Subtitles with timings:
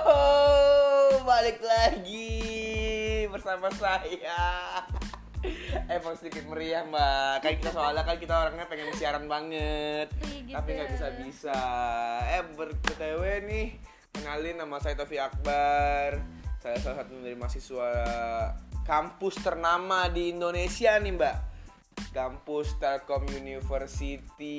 [0.00, 2.48] Oh, balik lagi
[3.28, 4.40] bersama saya.
[5.84, 10.54] Emang sedikit meriah mbak, kan kita soalnya kan kita orangnya pengen siaran banget, gitu.
[10.54, 11.60] tapi nggak bisa bisa.
[12.32, 13.76] Eh btw nih,
[14.16, 16.22] kenalin nama saya Tofi Akbar.
[16.62, 17.90] Saya salah satu dari mahasiswa
[18.86, 21.36] kampus ternama di Indonesia nih mbak.
[22.16, 24.56] Kampus Telkom University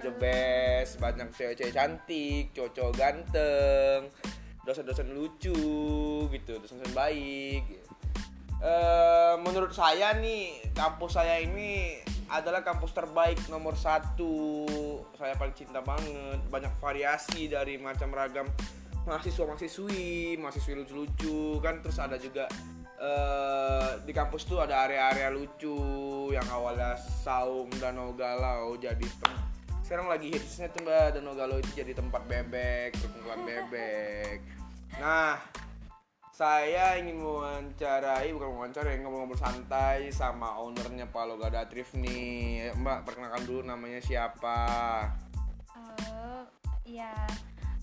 [0.00, 0.98] The best.
[0.98, 4.00] Banyak cewek-cewek cantik Cowok-cowok ganteng
[4.66, 5.56] Dosen-dosen lucu
[6.30, 7.64] gitu Dosen-dosen baik
[8.56, 14.66] Eh, Menurut saya nih Kampus saya ini adalah kampus terbaik nomor satu.
[15.14, 16.42] Saya paling cinta banget.
[16.50, 18.50] Banyak variasi dari macam ragam
[19.06, 21.62] mahasiswa-mahasiswi Mahasiswi lucu-lucu.
[21.62, 22.50] Kan terus ada juga
[22.98, 25.76] eh, di kampus tuh ada area-area lucu
[26.32, 29.44] yang awalnya saung danau galau jadi tem-
[29.86, 34.42] sekarang lagi hitsnya tuh mbak danau galau itu jadi tempat bebek perkumpulan bebek
[34.98, 35.38] nah
[36.34, 43.46] saya ingin mewawancarai bukan mewawancarai ngobrol-ngobrol santai sama ownernya Palo Gada Trif nih mbak perkenalkan
[43.46, 44.58] dulu namanya siapa
[45.78, 46.42] Oh,
[46.82, 47.14] iya.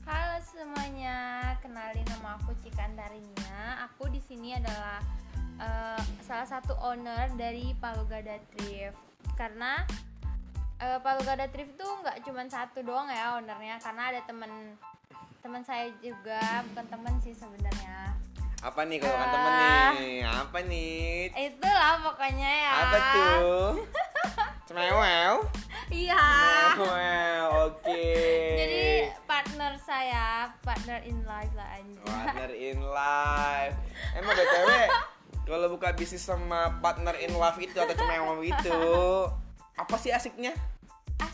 [0.04, 3.88] Halo semuanya, kenalin nama aku Cikandarinya.
[3.88, 5.00] Aku di sini adalah
[5.58, 9.00] eh, salah satu owner dari Palugada Thrift.
[9.40, 9.82] Karena
[10.84, 14.52] eh, Palugada Thrift tuh nggak cuma satu doang ya ownernya, karena ada temen
[15.40, 18.12] teman saya juga, bukan temen sih sebenarnya.
[18.60, 19.92] apa nih kalau kan temen Ah.
[19.94, 22.72] nih apa nih Itulah pokoknya ya.
[22.78, 23.68] apa tuh
[24.68, 25.36] Cemewel
[25.92, 26.24] Iya.
[26.80, 28.08] Well, oke.
[28.56, 28.84] Jadi
[29.28, 32.08] partner saya, partner in life lah anjir.
[32.08, 33.76] partner in life.
[34.18, 34.70] Emang btw
[35.44, 38.80] kalau buka bisnis sama partner in love itu atau yang itu
[39.76, 40.56] apa sih asiknya?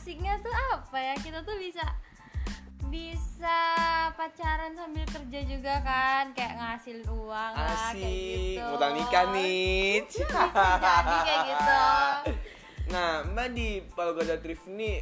[0.10, 1.14] Asiknya tuh apa ya?
[1.22, 1.86] Kita tuh bisa
[2.90, 3.62] bisa
[4.18, 8.10] pacaran sambil kerja juga kan, kayak ngasilin uang lah kayak Asik,
[8.58, 8.66] gitu.
[8.66, 10.02] modal nikah nih.
[10.10, 10.26] jadi
[11.22, 11.78] kayak gitu.
[12.90, 14.98] Nah, Mbak di Palgada Thrift ini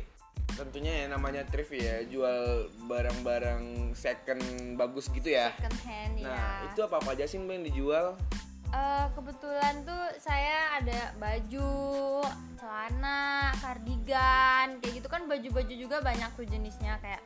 [0.60, 4.44] tentunya ya namanya thrift ya, jual barang-barang second
[4.76, 5.56] bagus gitu ya.
[5.56, 6.68] Second hand Nah, ya.
[6.68, 8.06] itu apa-apa aja sih Mbak yang dijual?
[8.68, 12.20] Eh, kebetulan tuh saya ada baju,
[12.60, 17.24] celana, kardigan, kayak gitu kan baju-baju juga banyak tuh jenisnya kayak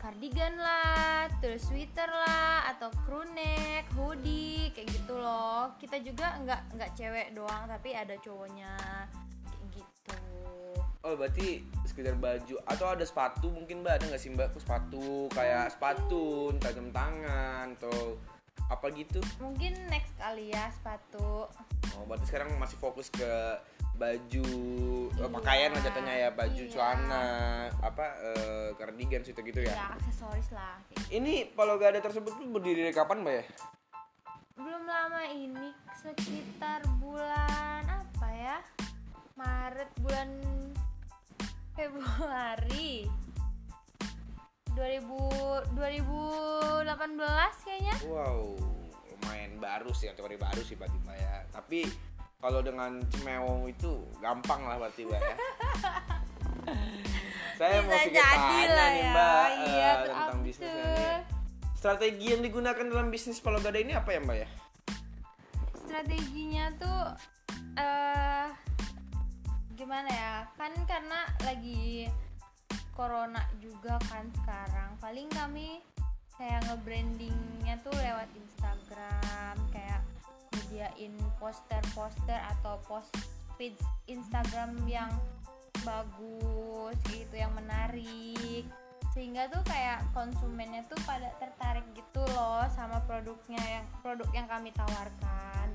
[0.00, 5.76] kardigan lah, terus sweater lah, atau crew neck, hoodie, kayak gitu loh.
[5.76, 8.72] Kita juga nggak nggak cewek doang, tapi ada cowoknya,
[9.74, 10.16] gitu.
[11.04, 15.70] Oh berarti sekedar baju atau ada sepatu mungkin mbak ada nggak sih mbak sepatu kayak
[15.70, 18.18] sepatu entah jam tangan atau
[18.66, 19.22] apa gitu?
[19.38, 21.46] Mungkin next kali ya sepatu.
[21.94, 23.30] Oh berarti sekarang masih fokus ke
[23.98, 24.46] baju
[25.14, 26.70] eh, Iya, pakaian lah jatuhnya ya baju iya.
[26.70, 27.24] celana
[27.82, 28.04] apa
[28.34, 29.74] eh, cardigan gitu gitu ya.
[29.74, 30.78] Ya aksesoris lah.
[30.90, 31.18] gitu.
[31.18, 33.46] Ini kalau gak ada tersebut berdiri dari kapan mbak ya?
[34.58, 35.70] belum lama ini
[36.02, 38.58] sekitar bulan apa ya
[39.38, 40.30] Maret bulan
[41.78, 43.06] Februari
[44.78, 48.54] 2000 2018 kayaknya Wow
[49.18, 51.42] lumayan baru sih kategori baru sih mbak ya.
[51.50, 51.90] Tapi
[52.38, 55.18] kalau dengan cemewong itu gampang lah mbak ya.
[57.58, 59.10] Saya mau Bisa sedikit jadi tanya lah nih ya.
[59.10, 61.18] mbak Iya, eh, tuh tentang bisnisnya nih.
[61.74, 64.48] Strategi yang digunakan dalam bisnis Palo Gada ini apa ya mbak ya?
[65.88, 67.02] strateginya tuh
[67.80, 68.46] eh
[69.72, 72.12] gimana ya kan karena lagi
[72.98, 74.98] corona juga kan sekarang.
[74.98, 75.78] Paling kami
[76.34, 80.02] kayak nge-brandingnya tuh lewat Instagram kayak
[80.50, 83.14] nyediain poster-poster atau post
[83.54, 83.78] feed
[84.10, 85.14] Instagram yang
[85.86, 88.66] bagus gitu yang menarik.
[89.14, 94.74] Sehingga tuh kayak konsumennya tuh pada tertarik gitu loh sama produknya yang produk yang kami
[94.74, 95.70] tawarkan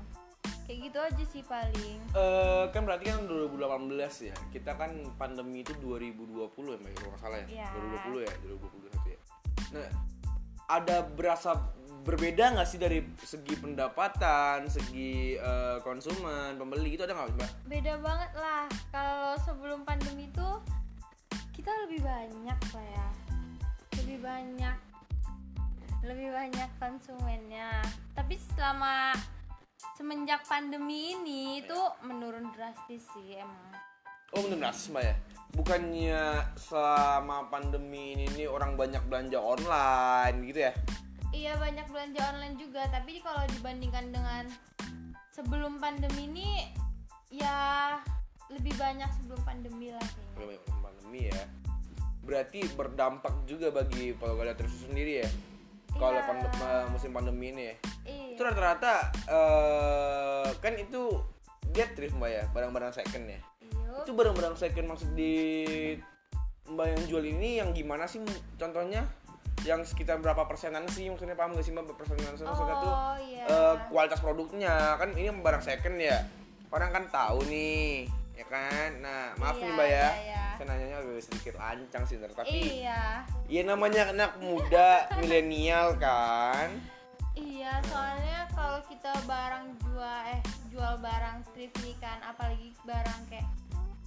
[0.64, 4.36] kayak gitu aja sih paling Eh kan berarti kan 2018 ya.
[4.48, 4.90] Kita kan
[5.20, 7.46] pandemi itu 2020 ya mbak ya, kalau nggak salah ya.
[7.48, 7.68] Iya.
[8.08, 9.18] 2020 ya, 2021 ya.
[9.74, 9.88] Nah
[10.64, 11.50] ada berasa
[12.04, 17.50] berbeda nggak sih dari segi pendapatan, segi eh, konsumen, pembeli itu ada nggak mbak?
[17.64, 20.60] beda banget lah kalau sebelum pandemi tuh
[21.56, 23.08] kita lebih banyak lah ya
[24.04, 24.76] lebih banyak
[26.04, 27.80] lebih banyak konsumennya
[28.12, 29.16] tapi selama
[29.96, 33.72] semenjak pandemi ini itu menurun drastis sih emang
[34.34, 35.14] Oh bener drastis mbak ya?
[35.54, 36.22] Bukannya
[36.58, 40.74] selama pandemi ini nih orang banyak belanja online gitu ya?
[41.34, 44.46] iya banyak belanja online juga tapi kalau dibandingkan dengan
[45.34, 46.70] sebelum pandemi ini
[47.34, 47.98] ya
[48.54, 51.42] lebih banyak sebelum pandemi lah kayaknya Belum pandemi ya.
[52.24, 55.30] Berarti berdampak juga bagi Palgada Terus sendiri ya?
[55.94, 56.26] Kalau Iya.
[56.26, 57.74] pandem- eh, musim pandemi ini ya.
[58.04, 58.26] Iya.
[58.34, 58.94] Itu rata-rata
[59.26, 61.22] eh kan itu
[61.70, 63.40] dia thrift mbak ya, barang-barang second ya.
[63.60, 64.02] Iya.
[64.02, 65.34] Itu barang-barang second maksud di
[66.64, 68.22] mbak yang jual ini yang gimana sih
[68.54, 69.04] contohnya?
[69.62, 73.44] Yang sekitar berapa persenan sih maksudnya paham gak sih mbak persenan maksudnya tuh Oh iya.
[73.44, 76.20] eh, kualitas produknya kan ini barang second ya
[76.68, 78.04] orang kan tahu nih
[78.34, 80.44] ya kan nah maaf Iya, nih mbak ya iya, iya.
[80.58, 83.02] saya nanyanya agak sedikit lancang sih tapi Iya.
[83.46, 86.70] ya namanya anak muda milenial kan
[87.34, 90.38] Iya, soalnya kalau kita barang jual eh
[90.70, 93.50] jual barang thrift nih kan, apalagi barang kayak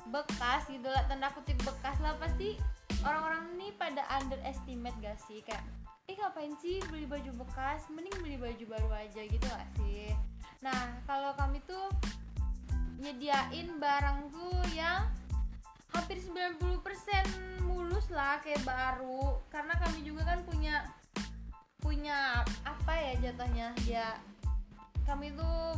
[0.07, 2.55] bekas gitu lah, tanda kutip bekas lah pasti
[3.03, 5.59] orang-orang nih pada underestimate gak sih kayak
[6.07, 10.15] ih ngapain sih beli baju bekas, mending beli baju baru aja gitu gak sih?
[10.63, 11.91] Nah, kalau kami tuh
[12.97, 15.05] nyediain barang tuh yang
[15.93, 19.37] hampir 90% mulus lah kayak baru.
[19.53, 20.85] Karena kami juga kan punya
[21.77, 24.17] punya apa ya jatuhnya ya
[25.07, 25.77] kami tuh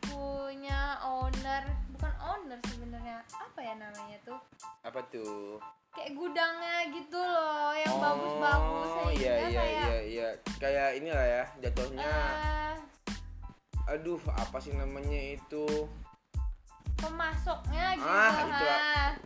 [0.00, 3.20] punya owner bukan owner sebenarnya.
[3.36, 4.40] Apa ya namanya tuh?
[4.86, 5.60] Apa tuh?
[5.92, 10.28] Kayak gudangnya gitu loh yang Oh, bagus-bagus sehingga iya iya kayak iya iya.
[10.56, 12.08] Kayak inilah ya jatuhnya.
[12.08, 12.74] Eh,
[13.92, 15.66] aduh apa sih namanya itu
[17.02, 18.66] pemasoknya gitu ah itu.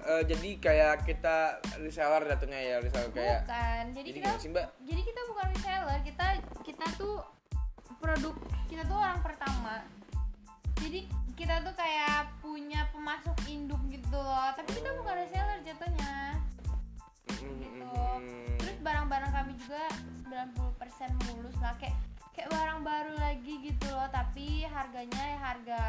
[0.06, 1.36] Eh, jadi kayak kita
[1.84, 3.84] reseller jatuhnya ya reseller kayak bukan.
[3.92, 4.66] Jadi, jadi kita sih mbak?
[4.88, 6.26] jadi kita bukan reseller kita
[6.64, 7.16] kita tuh
[8.00, 8.34] produk
[8.66, 9.84] kita tuh orang pertama.
[10.80, 16.40] Jadi kita tuh kayak punya pemasok induk gitu loh tapi kita bukan reseller jatuhnya.
[17.36, 17.92] Gitu.
[18.56, 19.84] Terus barang-barang kami juga
[20.32, 21.96] 90% mulus lah kayak
[22.36, 25.82] kayak barang baru lagi gitu loh tapi harganya ya harga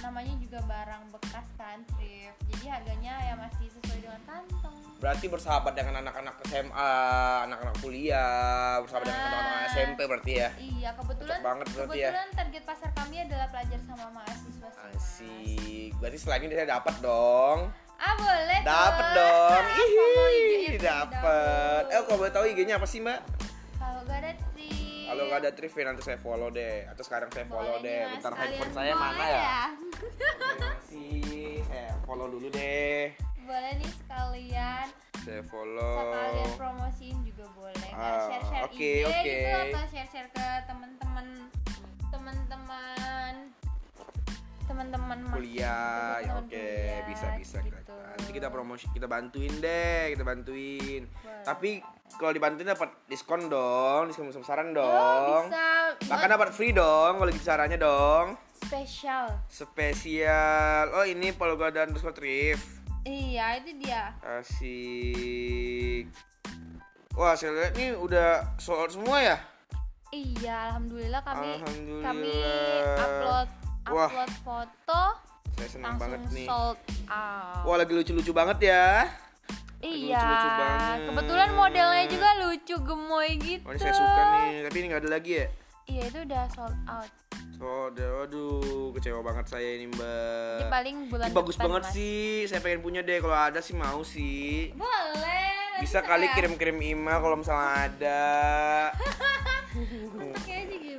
[0.00, 5.76] namanya juga barang bekas kan thrift jadi harganya ya masih sesuai dengan kantong Berarti bersahabat
[5.76, 6.92] dengan anak-anak SMA,
[7.44, 9.28] anak-anak kuliah, bersahabat dengan Ah.
[9.28, 10.48] anak-anak SMP berarti ya.
[10.56, 12.08] iya kebetulan Cocok banget berarti ya.
[12.08, 14.88] kebetulan target pasar kami adalah pelajar sama mahasiswa sih.
[14.88, 15.90] Asik.
[16.00, 17.58] Berarti selain ini saya dapat dong.
[17.94, 19.62] ah boleh Dapat dong.
[19.62, 21.82] Ah, Ih, dapat.
[21.86, 23.20] Eh, kalau boleh tahu IG-nya apa sih, Mbak?
[23.76, 24.75] kalau gak ada trip
[25.06, 26.84] Kalau nggak ada trivia nanti saya follow deh.
[26.86, 28.00] Atau sekarang saya follow Boleh deh.
[28.02, 28.12] Mas.
[28.18, 29.42] Bentar handphone saya mana ya?
[30.56, 31.62] Masih.
[31.64, 33.14] Saya follow dulu deh.
[33.38, 34.86] boleh nih sekalian
[35.16, 35.94] Saya follow.
[36.02, 39.22] sekalian promosiin juga boleh nggak Ah, share share oke, IG oke.
[39.22, 41.26] gitu atau share share ke teman-teman
[42.10, 43.32] teman-teman
[44.66, 47.94] teman-teman kuliah ya oke kuliah, bisa bisa gitu.
[47.94, 51.02] nanti kita promosi kita bantuin deh kita bantuin.
[51.06, 51.44] Boleh.
[51.46, 51.70] tapi
[52.18, 55.42] kalau dibantuin dapat diskon dong diskon besaran oh dong.
[55.50, 55.66] bisa.
[56.06, 58.38] Bahkan dapat free dong kalau gitu caranya dong.
[58.66, 59.30] Spesial.
[59.46, 60.90] Spesial.
[60.96, 62.76] Oh ini Polga dan thrift
[63.06, 64.10] iya itu dia.
[64.20, 66.10] Asik.
[67.14, 69.36] Wah saya lihat nih udah sold semua ya?
[70.14, 72.04] Iya alhamdulillah kami Alhamdulillah.
[72.04, 72.36] kami
[72.94, 73.48] upload
[73.86, 74.10] Wah.
[74.10, 75.02] upload foto
[75.56, 76.78] saya senang langsung banget nih sold
[77.08, 78.86] out wah lagi lucu-lucu banget ya
[79.80, 80.98] iya lucu-lucu banget.
[81.08, 85.10] kebetulan modelnya juga lucu gemoy gitu oh ini saya suka nih tapi ini nggak ada
[85.10, 85.46] lagi ya
[85.86, 87.10] iya itu udah sold out
[87.56, 90.60] So, aduh, kecewa banget saya ini mbak.
[90.60, 91.92] Ini paling bulan Ini bagus depan, banget Mas.
[91.96, 93.16] sih, saya pengen punya deh.
[93.16, 94.76] Kalau ada sih mau sih.
[94.76, 98.20] boleh Bisa kali kirim-kirim email kalau misalnya ada.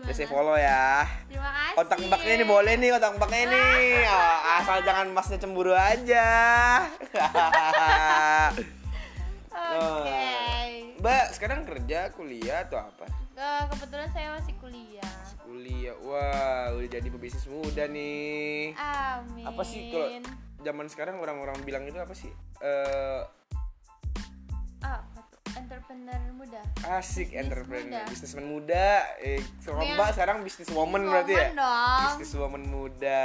[0.08, 1.04] Ya saya follow ya.
[1.28, 3.66] terima kasih Kontak mbaknya ini boleh nih, kontak mbaknya ini.
[4.08, 6.28] Oh, asal jangan masnya cemburu aja.
[9.76, 10.24] oke
[11.04, 13.04] Mbak, sekarang kerja, kuliah atau apa?
[13.36, 15.96] Eh, kebetulan saya masih kuliah Kuliah.
[16.00, 18.80] Wah, udah jadi pebisnis muda nih.
[18.80, 20.08] amin Apa sih kalau
[20.64, 22.32] zaman sekarang orang-orang bilang itu apa sih?
[22.64, 23.28] Eh Ah,
[26.88, 28.08] Asik entrepreneur, muda.
[28.08, 28.88] bisnismen muda.
[29.20, 29.94] Eh, kalau Iya.
[29.94, 31.48] Mbak sekarang bisnis woman berarti ya?
[32.08, 33.24] Bisnis woman muda.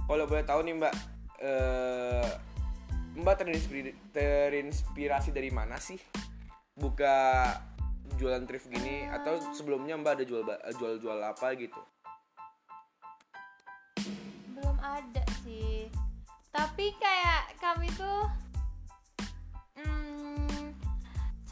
[0.00, 0.94] Kalau boleh tahu nih Mbak,
[1.40, 2.28] eh
[3.12, 5.98] Mbak terinspirasi, terinspirasi dari mana sih?
[6.72, 7.42] Buka
[8.14, 11.80] jualan thrift gini atau sebelumnya Mbak ada jual ba- jual-jual apa gitu?
[14.52, 15.88] belum ada sih
[16.50, 18.28] tapi kayak kami tuh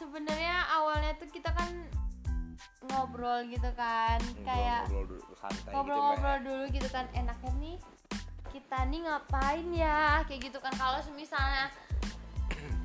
[0.09, 1.69] sebenarnya awalnya tuh kita kan
[2.89, 7.77] ngobrol gitu kan kayak ngobrol dulu santai gitu ngobrol-ngobrol dulu gitu kan enaknya nih
[8.49, 10.73] kita nih ngapain ya kayak gitu kan.
[10.73, 11.69] Kalau misalnya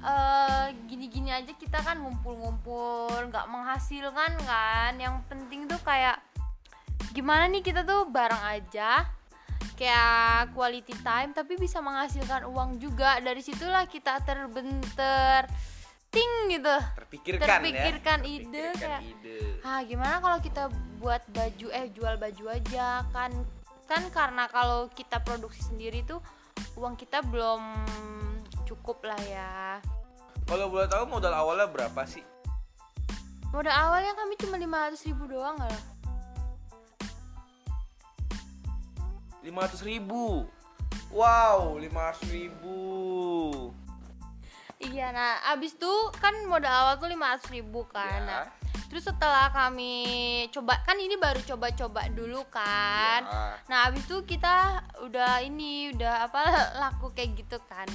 [0.05, 4.93] eh gini-gini aja kita kan ngumpul-ngumpul nggak menghasilkan kan.
[5.01, 6.21] Yang penting tuh kayak
[7.17, 9.09] gimana nih kita tuh bareng aja
[9.75, 13.19] kayak quality time tapi bisa menghasilkan uang juga.
[13.25, 15.49] Dari situlah kita terbentur
[16.15, 16.77] ting gitu.
[16.95, 19.37] Terpikirkan, terpikirkan ya ide terpikirkan kayak ide.
[19.67, 20.71] Ah gimana kalau kita
[21.03, 23.03] buat baju eh jual baju aja?
[23.11, 23.35] Kan
[23.91, 26.23] kan karena kalau kita produksi sendiri tuh
[26.79, 27.61] uang kita belum
[28.63, 29.83] cukup lah ya.
[30.47, 32.23] Kalau boleh tahu modal awalnya berapa sih?
[33.51, 35.79] Modal awalnya kami cuma 500 ribu doang lah
[39.45, 40.49] 500 ribu?
[41.13, 42.79] Wow 500 ribu
[44.95, 48.47] iya nah abis tuh kan modal awal tuh 500 ribu kan Ya.
[48.47, 48.47] Nah,
[48.87, 49.97] terus setelah kami
[50.49, 53.27] coba kan ini baru coba-coba dulu kan.
[53.27, 53.59] Ya.
[53.67, 56.43] nah abis itu kita udah ini udah apa
[56.81, 57.91] laku kayak gitu kan.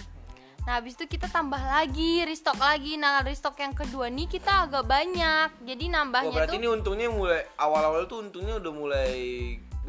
[0.67, 2.99] Nah abis itu kita tambah lagi restock lagi.
[2.99, 5.55] Nah restock yang kedua nih kita agak banyak.
[5.63, 9.15] Jadi Oh, nambahnya berarti tuh ini untungnya mulai awal-awal tuh untungnya udah mulai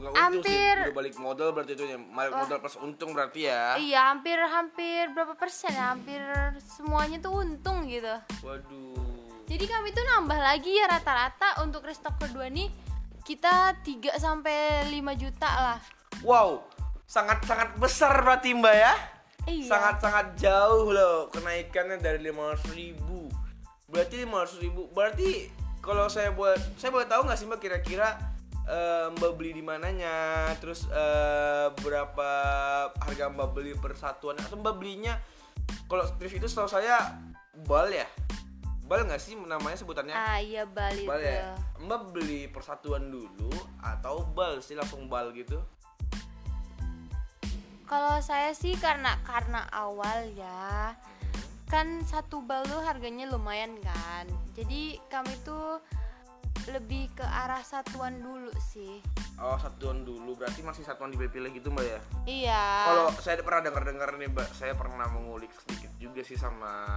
[0.00, 0.74] bukan untung sih, Hampir.
[0.80, 1.98] udah balik modal berarti itu ya.
[2.00, 3.76] Balik modal plus untung berarti ya.
[3.76, 6.18] iya hampir hampir berapa persen ya hampir
[6.64, 8.96] semuanya tuh untung gitu Waduh.
[9.44, 12.72] jadi kami tuh nambah lagi ya rata-rata untuk restock kedua nih
[13.20, 15.78] kita 3 sampai 5 juta lah
[16.20, 16.68] Wow,
[17.04, 18.92] sangat sangat besar berarti Mbak ya.
[19.48, 23.32] iya Sangat sangat jauh loh kenaikannya dari 500 ribu.
[23.88, 24.84] Berarti 500 ribu.
[24.92, 25.48] Berarti
[25.80, 28.20] kalau saya buat saya boleh tahu nggak sih Mbak kira-kira
[28.70, 32.30] eh, Mbak beli di mananya, terus eh, berapa
[32.94, 35.18] harga Mbak beli per satuan atau Mbak belinya
[35.90, 37.18] kalau thrift itu setahu saya
[37.66, 38.06] bal ya?
[38.86, 40.14] Bal nggak sih namanya sebutannya?
[40.18, 45.62] ah iya balik bal ya mbak beli persatuan dulu atau bal sih langsung bal gitu
[47.86, 50.94] Kalau saya sih karena karena awal ya
[51.66, 54.30] kan satu bal tuh harganya lumayan kan.
[54.54, 55.82] Jadi kami tuh
[56.68, 59.00] lebih ke arah satuan dulu sih.
[59.36, 62.62] oh satuan dulu berarti masih satuan dipilih gitu mbak ya Iya.
[62.84, 66.92] kalau saya pernah dengar dengar nih mbak saya pernah mengulik sedikit juga sih sama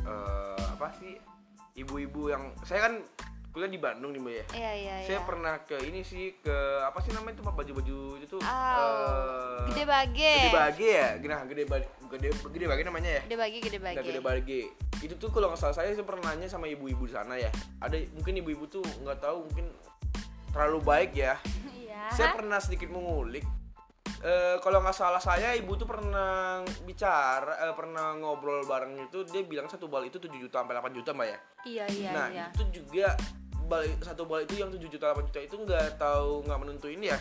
[0.00, 1.20] eh, apa sih
[1.74, 2.94] ibu-ibu yang saya kan
[3.48, 5.26] kuliah di Bandung nih mbak ya Iya iya saya iya.
[5.26, 9.68] pernah ke ini sih ke apa sih namanya itu Pak, baju-baju itu tuh Oh, eh,
[9.68, 10.32] gede bage.
[10.40, 13.94] gede bage ya nah gede bage gede gede bage namanya ya Gede bage gede bage.
[13.94, 14.60] Nggak gede bage
[14.98, 17.50] itu tuh kalau nggak salah saya saya pernah nanya sama ibu-ibu di sana ya.
[17.78, 19.66] Ada mungkin ibu-ibu tuh nggak tahu mungkin
[20.50, 21.36] terlalu baik ya.
[21.88, 22.14] Iya.
[22.14, 23.42] saya pernah sedikit mengulik.
[24.18, 29.46] Eh, kalau nggak salah saya ibu tuh pernah bicara eh, pernah ngobrol bareng itu dia
[29.46, 31.38] bilang satu bal itu 7 juta sampai 8 juta mbak ya?
[31.62, 32.46] Iya iya nah iya.
[32.50, 33.14] itu juga
[33.70, 37.14] bal satu bal itu yang 7 juta 8 juta itu nggak tahu nggak menentu ini
[37.14, 37.18] ya?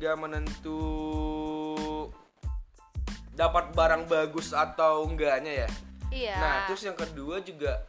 [0.00, 0.80] Nggak menentu
[3.36, 5.68] dapat barang bagus atau enggaknya ya
[6.14, 6.38] Iya.
[6.38, 7.82] Nah, terus yang kedua juga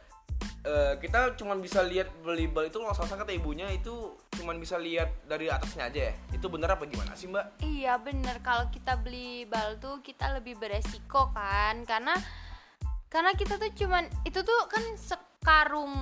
[0.66, 4.76] eh, kita cuman bisa lihat beli bal itu kalau salah kata ibunya itu cuman bisa
[4.82, 6.14] lihat dari atasnya aja ya.
[6.34, 7.62] Itu bener apa gimana sih, Mbak?
[7.62, 12.18] Iya bener kalau kita beli bal tuh kita lebih beresiko kan karena
[13.06, 15.94] karena kita tuh cuman itu tuh kan sekarung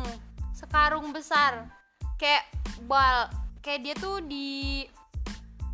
[0.56, 1.68] sekarung besar
[2.16, 2.48] kayak
[2.88, 3.28] bal
[3.60, 4.82] kayak dia tuh di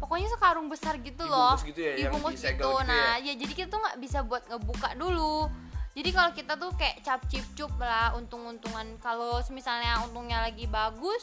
[0.01, 3.69] pokoknya sekarung besar gitu loh Dibungkus gitu ya, dibungkus gitu gitu nah ya jadi kita
[3.71, 5.47] tuh nggak bisa buat ngebuka dulu
[5.95, 11.23] jadi kalau kita tuh kayak cap cip cup lah untung-untungan kalau misalnya untungnya lagi bagus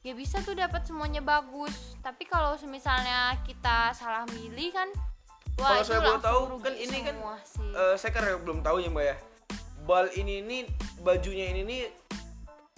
[0.00, 4.88] ya bisa tuh dapat semuanya bagus tapi kalau misalnya kita salah milih kan
[5.60, 7.70] wah Kalau itu saya langsung tahu, rugi kan ini kan, sih.
[7.76, 9.16] Eh, saya kan belum tahu ya, Mbak ya.
[9.84, 10.62] Bal ini nih
[11.04, 11.82] bajunya ini nih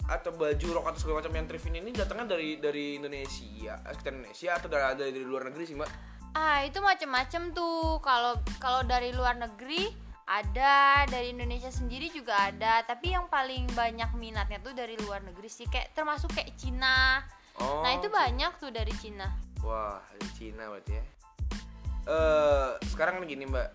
[0.03, 3.95] atau baju rok atau segala macam yang thrift ini, ini datangnya dari dari Indonesia, eh,
[3.95, 5.91] kita Indonesia atau dari, dari dari luar negeri sih, Mbak?
[6.33, 9.93] ah itu macem-macem tuh kalau kalau dari luar negeri
[10.33, 15.45] ada dari Indonesia sendiri juga ada tapi yang paling banyak minatnya tuh dari luar negeri
[15.45, 17.21] sih kayak termasuk kayak Cina
[17.53, 17.85] Oh.
[17.85, 19.29] nah itu banyak tuh dari Cina
[19.63, 21.03] Wah, dari Cina berarti ya.
[22.03, 23.69] Eh, sekarang kan gini, Mbak.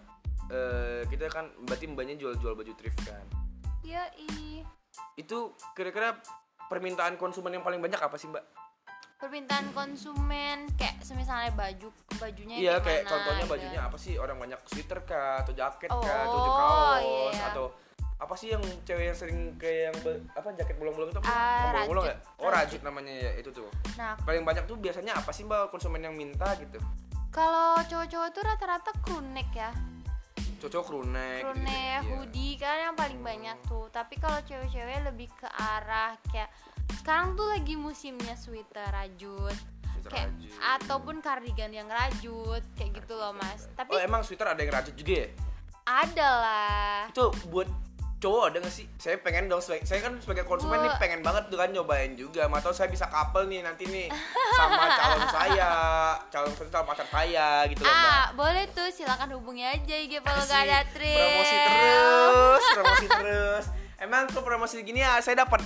[0.52, 3.24] Eh, kita kan berarti mbaknya jual-jual baju thrift kan.
[3.80, 4.60] ya i
[5.16, 6.20] Itu kira-kira
[6.68, 8.44] permintaan konsumen yang paling banyak apa sih, Mbak?
[9.18, 13.52] Permintaan konsumen kayak semisalnya baju bajunya Iya, kayak kayak mana, contohnya gitu.
[13.52, 14.14] bajunya apa sih?
[14.14, 17.02] Orang banyak sweater kah atau jaket kah, atau Oh, kaos
[17.34, 17.44] iya.
[17.50, 17.66] atau
[18.16, 21.26] apa sih yang cewek yang sering kayak yang be- apa jaket bolong-bolong itu apa?
[21.28, 22.16] Nggak bolong-bolong ya?
[22.37, 23.66] Oh, rajut namanya ya itu tuh.
[23.94, 26.78] nah Paling banyak tuh biasanya apa sih, Mbak, konsumen yang minta gitu?
[27.28, 29.68] kalau cowok-cowok tuh rata-rata crew neck ya
[30.58, 31.68] Cocok crewneck crew gitu-gitu.
[31.68, 32.10] neck Iya.
[32.10, 36.48] hoodie kan yang paling banyak tuh tapi kalau cewek-cewek lebih ke arah kayak
[36.95, 39.57] sekarang tuh lagi musimnya sweater rajut
[39.90, 40.59] Sweater kayak rajut.
[40.61, 44.95] ataupun kardigan yang rajut kayak gitu loh mas tapi Oh, emang sweater ada yang rajut
[44.95, 45.28] juga ya?
[45.85, 47.68] ada lah itu buat
[48.18, 48.90] cowok ada gak sih?
[48.99, 52.50] Saya pengen dong, saya kan sebagai konsumen nih Bu- pengen banget tuh kan nyobain juga.
[52.50, 54.11] Atau saya bisa couple nih nanti nih
[54.52, 55.71] sama calon saya,
[56.26, 58.11] calon calon pacar saya gitu loh mbak.
[58.11, 63.64] ah boleh tuh silakan hubungi aja IG kalau gak ada trip Promosi terus, promosi terus.
[63.97, 65.62] Emang kok promosi gini ya saya dapat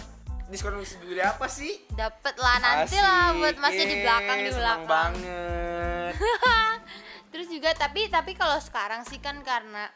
[0.53, 1.81] diskon dari apa sih?
[1.97, 4.85] Dapet lah nanti lah buat masnya di belakang di belakang.
[4.85, 6.15] banget.
[7.33, 9.89] Terus juga tapi tapi kalau sekarang sih kan karena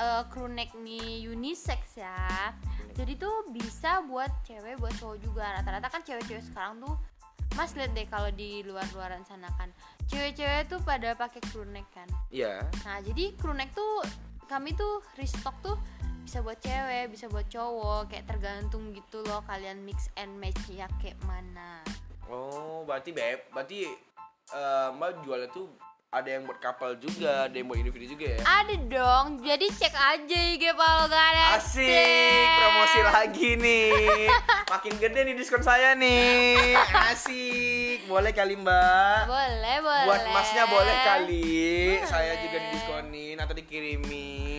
[0.00, 2.56] eh, crew neck nih unisex ya.
[2.96, 5.60] Jadi tuh bisa buat cewek buat cowok juga.
[5.60, 6.96] Rata-rata kan cewek-cewek sekarang tuh
[7.54, 9.70] Mas lihat deh kalau di luar-luaran sana kan
[10.10, 12.08] cewek-cewek tuh pada pakai crew neck kan.
[12.32, 12.66] Iya.
[12.82, 14.02] Nah, jadi crew neck tuh
[14.50, 15.76] kami tuh restock tuh
[16.24, 20.88] bisa buat cewek, bisa buat cowok, kayak tergantung gitu loh kalian mix and match ya
[20.98, 21.84] kayak mana.
[22.32, 23.84] Oh, berarti beb, berarti
[24.50, 25.68] eh, Mbak jualnya tuh
[26.14, 28.40] ada yang buat kapal juga, ada yang buat individu juga ya.
[28.46, 31.58] Ada dong, jadi cek aja IG Paul Garet.
[31.58, 34.30] Asik, promosi lagi nih.
[34.72, 36.78] Makin gede nih diskon saya nih.
[37.10, 39.20] Asik, boleh kali Mbak.
[39.26, 40.06] Boleh, boleh.
[40.06, 41.50] Buat masnya boleh kali.
[41.98, 42.06] Boleh.
[42.06, 44.53] Saya juga didiskonin atau dikirimin.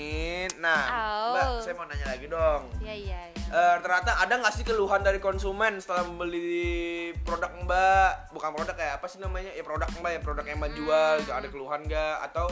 [0.59, 1.31] Nah, Au.
[1.35, 2.62] Mbak, saya mau nanya lagi dong.
[2.79, 3.45] Iya, iya, iya.
[3.45, 8.35] Eh, ternyata ada nggak sih keluhan dari konsumen setelah membeli produk Mbak?
[8.35, 9.51] Bukan produk ya, apa sih namanya?
[9.53, 11.13] Ya produk Mbak ya, produk yang Mbak jual.
[11.19, 11.24] Hmm.
[11.27, 12.15] Nggak Ada keluhan nggak?
[12.31, 12.47] Atau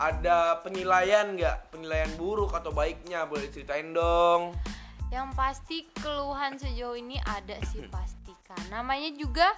[0.00, 1.56] ada penilaian nggak?
[1.74, 3.28] Penilaian buruk atau baiknya?
[3.28, 4.56] Boleh ceritain dong.
[5.10, 8.62] Yang pasti keluhan sejauh ini ada sih pasti kan.
[8.70, 9.52] Namanya juga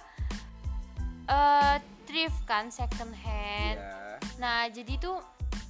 [1.29, 3.79] eh thrift kan second hand.
[3.79, 4.03] Iya.
[4.41, 5.17] Nah, jadi tuh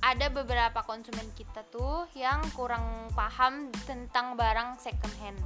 [0.03, 5.39] ada beberapa konsumen kita tuh yang kurang paham tentang barang second hand.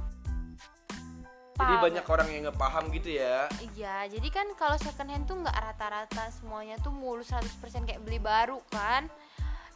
[1.58, 2.10] Jadi Paham banyak ya?
[2.10, 3.46] orang yang nggak paham gitu ya.
[3.74, 8.18] Iya, jadi kan kalau second hand tuh nggak rata-rata semuanya tuh mulus 100% kayak beli
[8.18, 9.06] baru kan.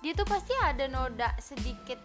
[0.03, 1.99] Dia tuh pasti ada noda sedikit.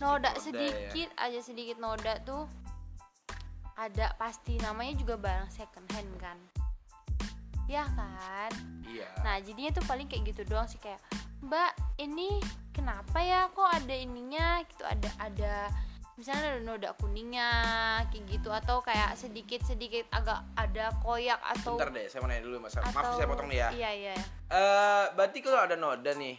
[0.00, 0.40] Noda noda ya.
[0.40, 2.44] sedikit aja sedikit noda tuh
[3.76, 6.61] ada pasti namanya juga barang second hand kan.
[7.64, 8.50] Ya kan?
[8.84, 9.08] Iya.
[9.20, 11.00] Nah jadinya tuh paling kayak gitu doang sih kayak
[11.40, 12.38] Mbak ini
[12.70, 15.54] kenapa ya kok ada ininya gitu ada ada
[16.12, 17.48] misalnya ada noda kuningnya
[18.06, 22.42] kayak gitu atau kayak sedikit sedikit agak ada koyak atau Bentar deh, saya mau nanya
[22.42, 22.74] dulu mas.
[22.74, 23.68] Maaf atau- saya potong nih ya.
[23.72, 24.14] Iya iya.
[24.46, 26.36] Eh, berarti kalau ada noda nih,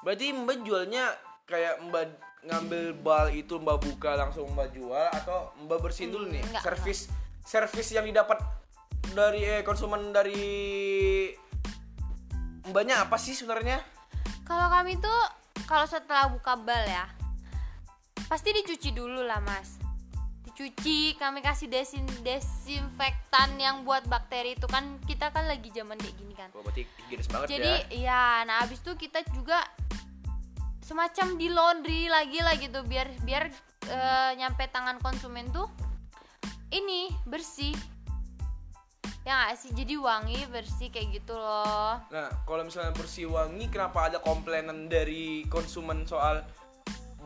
[0.00, 1.04] berarti Mbak jualnya
[1.44, 2.04] kayak Mbak
[2.44, 6.62] ngambil bal itu Mbak buka langsung Mbak jual atau Mbak bersihin dulu Hmm, nih enggak,
[6.62, 7.10] servis
[7.42, 8.38] servis yang didapat
[9.16, 10.44] dari eh, konsumen dari
[12.66, 13.80] Mbaknya apa sih sebenarnya?
[14.44, 15.20] Kalau kami tuh
[15.64, 17.06] kalau setelah buka bal ya
[18.26, 19.78] pasti dicuci dulu lah mas.
[20.42, 26.16] Dicuci kami kasih desin desinfektan yang buat bakteri itu kan kita kan lagi zaman kayak
[26.18, 26.50] gini kan.
[26.58, 27.86] Oh, berarti higienis banget Jadi ya.
[27.94, 29.62] iya, nah abis itu kita juga
[30.82, 33.50] semacam di laundry lagi lah gitu biar biar
[33.90, 35.70] eh, nyampe tangan konsumen tuh
[36.74, 37.74] ini bersih.
[39.26, 41.98] Ya nggak sih, jadi wangi bersih kayak gitu loh.
[42.10, 46.46] Nah, kalau misalnya bersih wangi, kenapa ada komplainan dari konsumen soal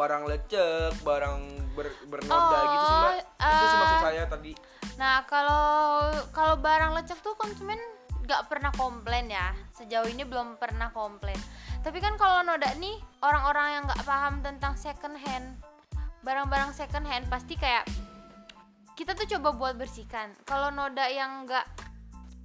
[0.01, 1.39] barang lecek, barang
[1.77, 3.13] ber, bernoda Oh, gitu sih mbak?
[3.21, 4.53] Itu sih eh, maksud saya tadi.
[4.97, 7.77] Nah kalau kalau barang lecek tuh konsumen
[8.25, 11.37] nggak pernah komplain ya sejauh ini belum pernah komplain.
[11.85, 15.61] Tapi kan kalau noda nih orang-orang yang nggak paham tentang second hand
[16.21, 17.89] barang-barang second hand pasti kayak
[18.95, 20.33] kita tuh coba buat bersihkan.
[20.45, 21.67] Kalau noda yang nggak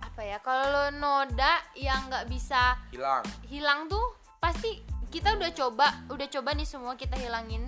[0.06, 3.20] apa ya kalau noda yang nggak bisa Hilang.
[3.52, 4.80] hilang tuh pasti
[5.12, 7.68] kita udah coba udah coba nih semua kita hilangin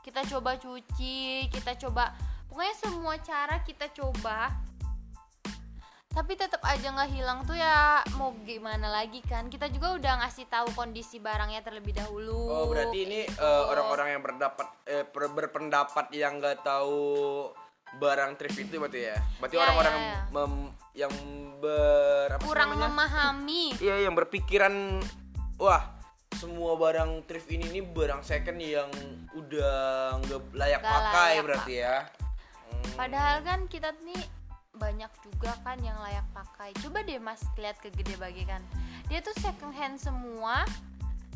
[0.00, 2.16] kita coba cuci kita coba
[2.48, 4.56] pokoknya semua cara kita coba
[6.12, 10.44] tapi tetap aja nggak hilang tuh ya mau gimana lagi kan kita juga udah ngasih
[10.48, 13.48] tahu kondisi barangnya terlebih dahulu Oh berarti ini kayak gitu.
[13.48, 17.48] eh, orang-orang yang berdapat eh, ber- berpendapat yang nggak tahu
[17.96, 19.16] barang thrift itu berarti ya.
[19.38, 20.20] Berarti Ya, orang-orang ya, ya.
[20.32, 21.14] mem- yang
[21.56, 22.90] ber apa kurang namanya?
[22.92, 25.00] memahami Iya yang berpikiran
[25.56, 25.82] wah
[26.36, 28.90] semua barang thrift ini nih barang second yang
[29.32, 29.74] udah
[30.20, 31.96] nggak layak Nggak pakai layak berarti ya.
[32.68, 32.92] Hmm.
[32.98, 34.22] Padahal kan kita nih
[34.72, 36.74] banyak juga kan yang layak pakai.
[36.82, 38.60] Coba deh Mas lihat ke gede bagi kan.
[39.06, 40.64] Dia tuh second hand semua,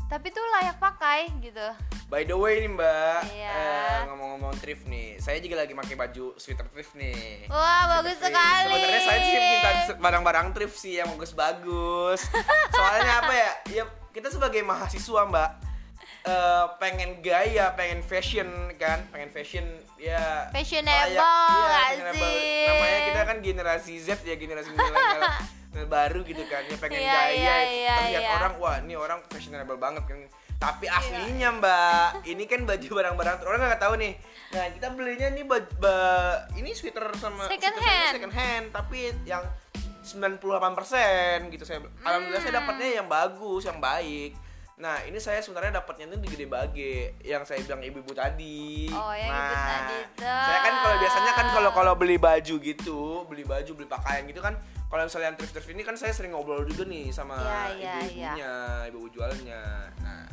[0.07, 1.66] tapi tuh layak pakai gitu.
[2.07, 3.51] By the way nih Mbak, Iya.
[3.51, 7.47] eh, ngomong-ngomong thrift nih, saya juga lagi pakai baju sweater thrift nih.
[7.49, 8.31] Wah, bagus Thrift.
[8.31, 8.71] sekali.
[8.71, 12.21] Sebenarnya saya sih minta barang-barang thrift sih yang bagus-bagus.
[12.73, 13.51] Soalnya apa ya?
[13.73, 15.51] Ya kita sebagai mahasiswa Mbak,
[16.25, 18.47] eh, pengen gaya, pengen fashion
[18.79, 19.66] kan, pengen fashion
[19.99, 20.47] ya.
[20.55, 22.23] Fashionable, layak- nggak fashionable.
[22.23, 22.66] sih?
[22.71, 25.23] Namanya kita kan generasi Z ya, generasi milenial
[25.85, 27.29] baru gitu kan, ya pengen Iya, gaya.
[27.29, 28.33] iya, iya, terlihat iya.
[28.35, 30.25] orang wah ini orang fashionable banget kan.
[30.57, 34.17] Tapi aslinya Mbak, ini kan baju barang-barang orang nggak tahu nih.
[34.49, 38.12] Nah kita belinya nih baju, ba- ini sweater sama Second hand.
[38.17, 39.45] second hand, tapi yang
[40.03, 40.41] 98%
[41.51, 41.85] gitu saya.
[42.01, 42.61] Alhamdulillah saya Hmm.
[42.62, 44.33] dapatnya yang bagus, yang baik.
[44.77, 48.93] Nah, ini saya sebenarnya dapatnya tuh di Gede Bage yang saya bilang ibu-ibu tadi.
[48.93, 50.29] Oh, yang nah, ibu tadi tuh.
[50.29, 54.39] Saya kan kalau biasanya kan kalau kalau beli baju gitu, beli baju, beli pakaian gitu
[54.39, 54.53] kan
[54.87, 58.55] kalau misalnya yang thrift-thrift ini kan saya sering ngobrol juga nih sama Iya, iya, ibu-ibunya,
[58.87, 59.62] ibu-ibu jualannya.
[59.99, 60.25] Nah,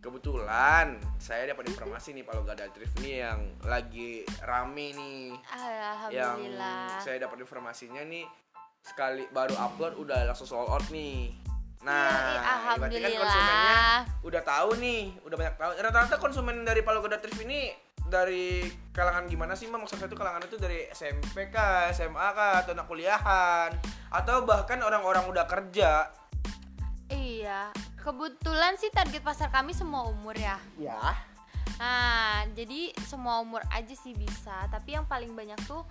[0.00, 5.22] kebetulan saya dapat informasi nih kalau gak ada thrift nih yang lagi rame nih
[6.10, 6.98] yang Alhamdulillah.
[6.98, 8.24] saya dapat informasinya nih
[8.80, 11.28] sekali baru upload udah langsung sold out nih.
[11.30, 11.48] Iya,
[11.80, 13.20] Nah, iya, berarti kan alhamdulillah.
[13.24, 13.76] konsumennya
[14.20, 15.70] udah tahu nih, udah banyak tahu.
[15.78, 17.72] Rata-rata konsumen dari Palu Gada Thrift ini
[18.10, 19.70] dari kalangan gimana sih?
[19.70, 23.70] Maksud saya itu kalangan itu dari SMP kah, SMA kah, atau anak kuliahan,
[24.10, 26.10] atau bahkan orang-orang udah kerja.
[27.06, 30.58] Iya, kebetulan sih target pasar kami semua umur ya.
[30.74, 30.98] Ya.
[31.78, 35.82] Nah, jadi semua umur aja sih bisa, tapi yang paling banyak tuh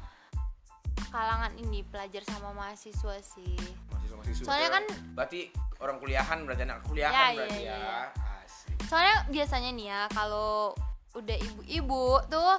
[1.10, 3.58] kalangan ini pelajar sama mahasiswa sih.
[3.90, 4.46] Mahasiswa-mahasiswa.
[4.46, 5.50] Soalnya kan- berarti
[5.82, 7.78] orang kuliahan berarti anak kuliahan Ya, iya, berarti iya, ya.
[7.80, 8.00] iya.
[8.46, 8.76] Asik.
[8.86, 10.76] Soalnya biasanya nih ya kalau
[11.18, 12.54] udah ibu-ibu tuh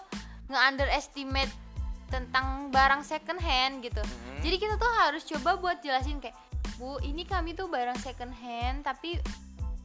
[0.51, 1.53] nge-underestimate
[2.11, 4.03] tentang barang second hand gitu.
[4.03, 4.41] Hmm.
[4.43, 6.35] Jadi kita tuh harus coba buat jelasin kayak,
[6.77, 9.17] "Bu, ini kami tuh barang second hand tapi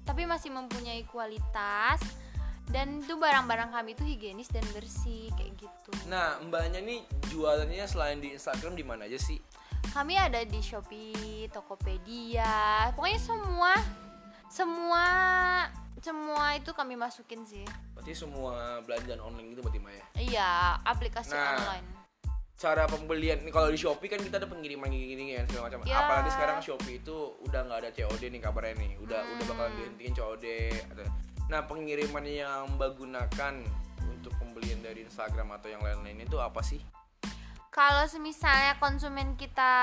[0.05, 2.01] tapi masih mempunyai kualitas
[2.73, 8.17] dan itu barang-barang kami tuh higienis dan bersih kayak gitu." Nah, mbaknya nih jualannya selain
[8.17, 9.37] di Instagram di mana aja sih?
[9.93, 13.71] Kami ada di Shopee, Tokopedia, pokoknya semua
[14.49, 15.05] semua
[16.05, 17.65] semua itu kami masukin sih.
[17.97, 20.05] Berarti semua belanjaan online gitu berarti Mbak ya?
[20.15, 20.51] Iya,
[20.85, 21.87] aplikasi Nah, online.
[22.55, 25.81] cara pembelian nih kalau di Shopee kan kita ada pengiriman gini-gini kan segala macam.
[25.83, 25.97] Ya.
[25.99, 28.91] Apalagi sekarang Shopee itu udah nggak ada COD nih kabarnya nih.
[29.01, 29.33] Udah Hmm.
[29.33, 30.45] udah bakalan dihentiin COD.
[31.45, 33.53] Nah pengiriman yang mbak gunakan
[34.05, 36.79] untuk pembelian dari Instagram atau yang lain-lain itu apa sih?
[37.69, 39.73] Kalau semisalnya konsumen kita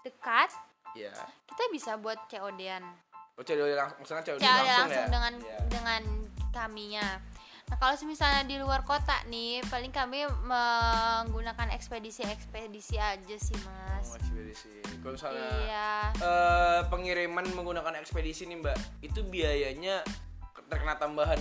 [0.00, 0.52] dekat,
[0.94, 1.10] Ya.
[1.44, 2.86] kita bisa buat COD-an.
[3.40, 5.08] Oh COD langsung, maksudnya COD, COD langsung, langsung, ya?
[5.08, 5.58] dengan Ya.
[5.72, 6.02] dengan
[6.52, 7.08] kaminya.
[7.72, 14.12] Nah, kalau misalnya di luar kota nih, paling kami menggunakan ekspedisi-ekspedisi aja sih, Mas.
[14.12, 14.68] Oh, ekspedisi.
[15.00, 15.90] Kalau misalnya Iya.
[16.20, 20.04] eh, pengiriman menggunakan ekspedisi nih mbak, itu biayanya
[20.68, 21.40] terkena tambahan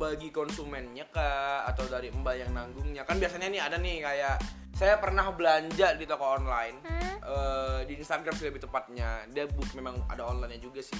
[0.00, 3.06] bagi konsumennya kah atau dari mbak yang nanggungnya?
[3.06, 4.36] Kan biasanya nih ada nih kayak
[4.72, 7.16] saya pernah belanja di toko online Hmm?
[7.22, 10.98] eh, di Instagram sih lebih tepatnya dia book memang ada online juga sih.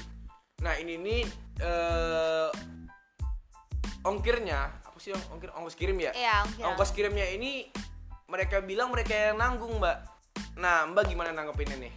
[0.61, 1.23] Nah ini nih
[1.59, 2.49] eh,
[4.03, 6.11] ongkirnya apa sih ong- ongkir ongkos kirim ya?
[6.13, 6.63] Iya, ongkir.
[6.65, 7.71] ongkos kirimnya ini
[8.27, 9.99] mereka bilang mereka yang nanggung mbak
[10.53, 11.93] nah mbak gimana nanggepinnya nih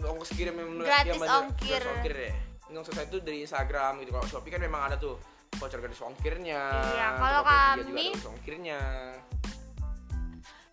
[0.00, 1.70] ongkos kirim yang Gratis yang bayar- ongkir.
[1.76, 2.32] gratis ongkir ya
[2.66, 5.14] nggak usah itu dari Instagram gitu kalau Shopee kan memang ada tuh
[5.54, 6.60] voucher gratis ongkirnya
[6.92, 8.78] Iya, kalau kami- ongkirnya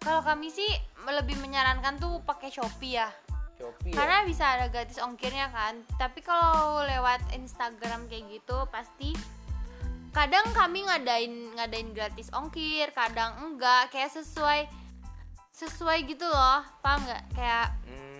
[0.03, 0.67] Kalau kami sih
[1.07, 3.07] lebih menyarankan tuh pakai Shopee ya.
[3.55, 3.97] Shopee ya?
[3.97, 5.79] Karena bisa ada gratis ongkirnya kan.
[5.95, 9.15] Tapi kalau lewat Instagram kayak gitu pasti
[10.13, 14.67] kadang kami ngadain ngadain gratis ongkir, kadang enggak kayak sesuai
[15.55, 16.61] sesuai gitu loh.
[16.83, 17.23] Paham nggak?
[17.31, 18.12] Kayak Hmm,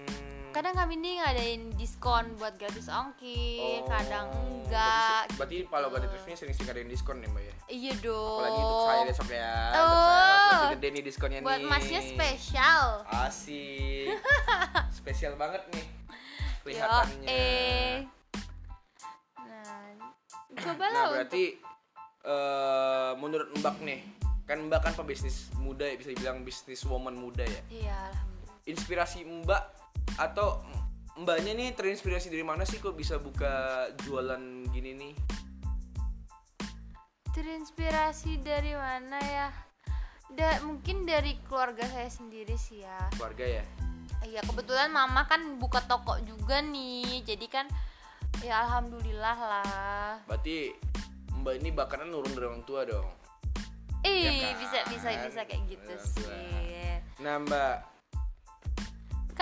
[0.53, 5.25] kadang kami nih ngadain diskon buat gratis ongkir, oh, kadang enggak.
[5.33, 8.37] berarti, berarti kalau gak ini sering-sering ada yang diskon nih mbak ya Iya dong.
[8.39, 9.81] apalagi untuk saya besok ya Tuh.
[9.81, 12.85] untuk saya gede nih diskonnya buat nih masnya spesial.
[13.09, 14.07] Asik.
[14.99, 17.27] Spesial banget nih Yo, kelihatannya.
[17.27, 17.95] eh.
[19.35, 19.83] Nah,
[20.55, 21.43] coba lah Nah, berarti
[22.23, 23.99] eh menurut Mbak nih,
[24.43, 27.61] kan Mbak kan pebisnis muda ya, bisa dibilang bisnis woman muda ya.
[27.67, 28.63] Iya, alhamdulillah.
[28.63, 29.63] Inspirasi Mbak
[30.17, 30.61] atau
[31.13, 35.13] Mbaknya nih terinspirasi dari mana sih kok bisa buka jualan gini nih?
[37.37, 39.47] Terinspirasi dari mana ya?
[40.33, 42.97] Da, mungkin dari keluarga saya sendiri sih ya.
[43.13, 43.63] Keluarga ya?
[44.25, 47.21] Iya, kebetulan mama kan buka toko juga nih.
[47.21, 47.69] Jadi kan
[48.41, 50.17] ya alhamdulillah lah.
[50.25, 50.73] Berarti
[51.45, 53.05] Mbak ini bakalan nurun dari orang tua dong.
[54.01, 54.57] Eh, kan?
[54.57, 56.25] bisa bisa bisa kayak gitu Orang tua.
[56.25, 56.97] sih.
[57.21, 57.92] Nah, Mbak,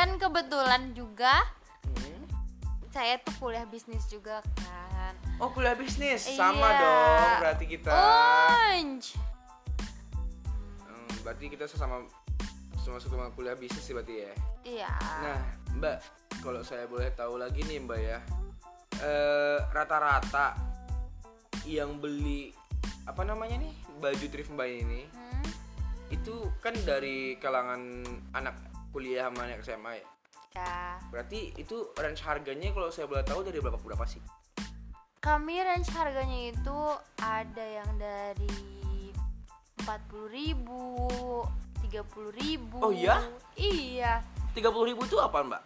[0.02, 1.46] Kan kebetulan juga
[1.86, 2.26] hmm?
[2.90, 5.14] saya tuh kuliah bisnis juga kan.
[5.38, 6.82] oh kuliah bisnis, sama Iya.
[6.82, 7.94] dong berarti kita.
[7.94, 9.14] Orange.
[10.82, 12.02] Hmm, berarti kita sama
[12.82, 14.34] sama sama kuliah bisnis sih berarti ya.
[14.66, 14.90] Iya.
[15.22, 15.40] Nah,
[15.78, 15.98] Mbak,
[16.42, 18.18] kalau saya boleh tahu lagi nih, Mbak ya.
[19.06, 20.58] Eh rata-rata
[21.70, 22.50] yang beli
[23.06, 23.74] apa namanya nih?
[24.02, 25.46] Baju thrift Mbak ini Hmm?
[26.10, 28.02] itu kan dari kalangan
[28.34, 30.08] anak kuliah sama anak SMA ya.
[30.51, 30.99] Ya.
[31.08, 34.19] Berarti itu range harganya kalau saya boleh tahu dari berapa berapa sih?
[35.23, 36.80] Kami range harganya itu
[37.23, 38.51] ada yang dari
[39.82, 40.82] 40.000 ribu,
[41.88, 42.77] 30.000 ribu.
[42.84, 43.23] Oh iya?
[43.56, 44.21] Iya.
[44.54, 45.63] 30.000 ribu itu apa, Mbak?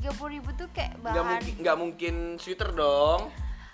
[0.00, 3.28] 30.000 ribu tuh kayak bahan mungkin nggak mungkin sweater dong.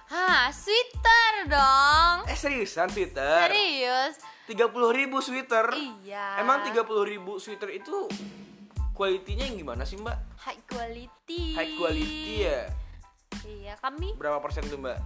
[0.07, 2.17] Hah, sweater dong.
[2.31, 3.51] Eh seriusan sweater?
[3.51, 4.15] Serius?
[4.47, 5.67] 30 ribu sweater?
[5.75, 6.39] Iya.
[6.39, 8.07] Emang 30 ribu sweater itu
[8.97, 10.17] kualitinya yang gimana sih mbak?
[10.41, 11.53] high quality.
[11.53, 12.61] High quality ya?
[13.45, 14.97] Iya, kami Berapa persen tuh mbak?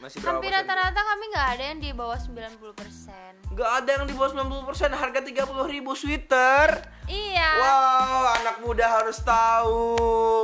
[0.00, 0.64] Masih berapa hampir persen?
[0.64, 3.52] rata-rata kami nggak ada yang di bawah 90%.
[3.52, 5.36] Nggak ada yang di bawah 90% harga 30
[5.68, 6.68] ribu sweater
[7.04, 7.48] Iya.
[7.52, 9.98] Wow, anak muda harus tahu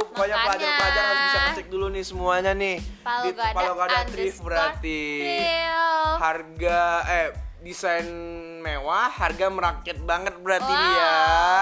[0.04, 0.46] Pokoknya Makanya.
[0.50, 5.02] pelajar-pelajar harus bisa ngecek dulu nih semuanya nih Palu Di gada Palu Gada Thrift berarti
[5.16, 6.04] Thrill.
[6.18, 7.26] Harga, eh
[7.62, 8.06] desain
[8.66, 11.14] mewah, harga merakyat banget berarti Wow, nih ya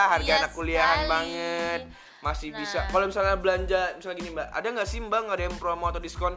[0.09, 1.11] Harga iya anak kuliahan sekali.
[1.11, 1.81] banget
[2.19, 2.57] Masih Nah.
[2.57, 5.85] bisa, kalau misalnya belanja, misalnya gini mbak Ada nggak sih mbak, nggak ada yang promo
[5.87, 6.35] atau diskon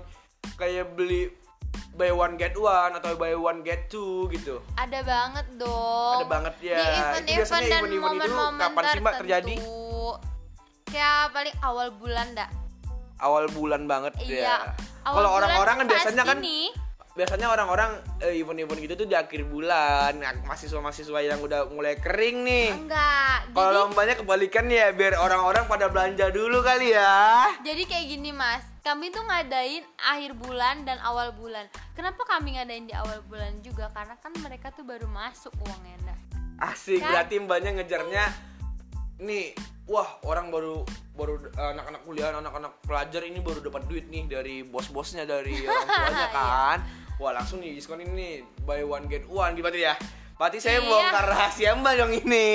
[0.53, 1.31] Kayak beli
[1.93, 6.21] buy one get one atau buy one get two gitu Ada banget dong.
[6.21, 6.77] Ada banget ya.
[6.77, 9.55] Di event-event biasanya dan event-event itu momen-momen kapan sih, Mbak, terjadi?
[10.87, 12.49] Kayak paling awal bulan dah.
[13.17, 14.45] awal bulan banget Iya.
[14.45, 14.57] ya.
[15.01, 16.37] Kalau orang-orang kan biasanya kan.
[17.17, 20.21] Biasanya orang-orang eh, event-event gitu tuh di akhir bulan.
[20.21, 22.69] Nah, mahasiswa-mahasiswa yang udah mulai kering nih.
[22.77, 23.49] Enggak.
[23.57, 27.49] Kalau lombanya kebalikan ya biar orang-orang pada belanja dulu kali ya.
[27.65, 31.65] jadi kayak gini mas, kami tuh ngadain akhir bulan dan awal bulan.
[31.97, 33.89] Kenapa kami ngadain di awal bulan juga?
[33.91, 35.97] Karena kan mereka tuh baru masuk uangnya.
[36.05, 36.15] Nda.
[36.61, 37.09] Asik, Kan?
[37.09, 38.23] berarti mbaknya ngejarnya
[39.17, 39.53] nih,
[39.89, 40.85] wah orang baru
[41.17, 45.89] baru eh, anak-anak kuliah, anak-anak pelajar ini baru dapat duit nih dari bos-bosnya dari orang
[45.89, 47.06] tuanya Iya.
[47.17, 49.97] Wah, langsung nih diskon ini buy one get one gitu ya.
[50.37, 50.85] Berarti saya Iya.
[50.85, 52.49] bongkar rahasia Mbak dong ini.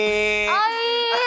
[0.46, 1.26] Oh iya.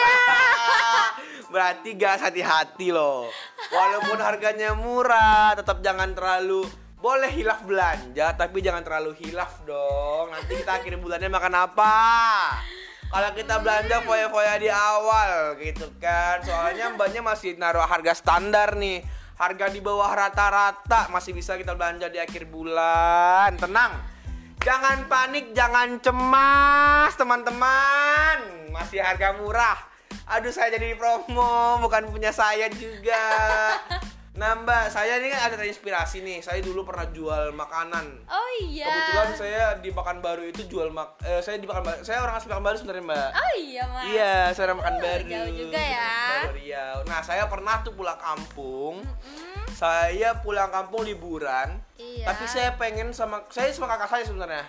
[1.52, 3.28] Berarti gas hati-hati loh.
[3.68, 6.64] Walaupun harganya murah, tetap jangan terlalu
[6.96, 10.32] boleh hilaf belanja, tapi jangan terlalu hilaf dong.
[10.32, 11.94] Nanti kita akhir bulannya makan apa?
[13.06, 16.40] Kalau kita belanja foya-foya di awal gitu kan.
[16.40, 19.04] Soalnya mbaknya masih naruh harga standar nih.
[19.36, 23.52] Harga di bawah rata-rata masih bisa kita belanja di akhir bulan.
[23.60, 23.92] Tenang.
[24.64, 28.72] Jangan panik, jangan cemas, teman-teman.
[28.72, 29.76] Masih harga murah.
[30.26, 33.24] Aduh, saya jadi promo, bukan punya saya juga.
[34.36, 36.44] Nah, Mbak, saya ini kan ada terinspirasi nih.
[36.44, 38.28] Saya dulu pernah jual makanan.
[38.28, 38.84] Oh iya.
[38.84, 42.04] Kebetulan saya di Pekanbaru itu jual mak eh, saya di Pekanbaru.
[42.04, 43.30] Saya orang asli Pekanbaru sebenarnya, Mbak.
[43.32, 44.04] Oh iya mas.
[44.12, 45.22] Iya, saya orang Pekanbaru.
[45.24, 46.12] jauh juga ya.
[46.52, 46.96] Riau.
[47.08, 49.00] Nah, saya pernah tuh pulang kampung.
[49.00, 51.80] Mm, Saya pulang kampung liburan.
[51.96, 52.28] Iya.
[52.28, 54.64] Tapi saya pengen sama saya sama kakak saya sebenarnya.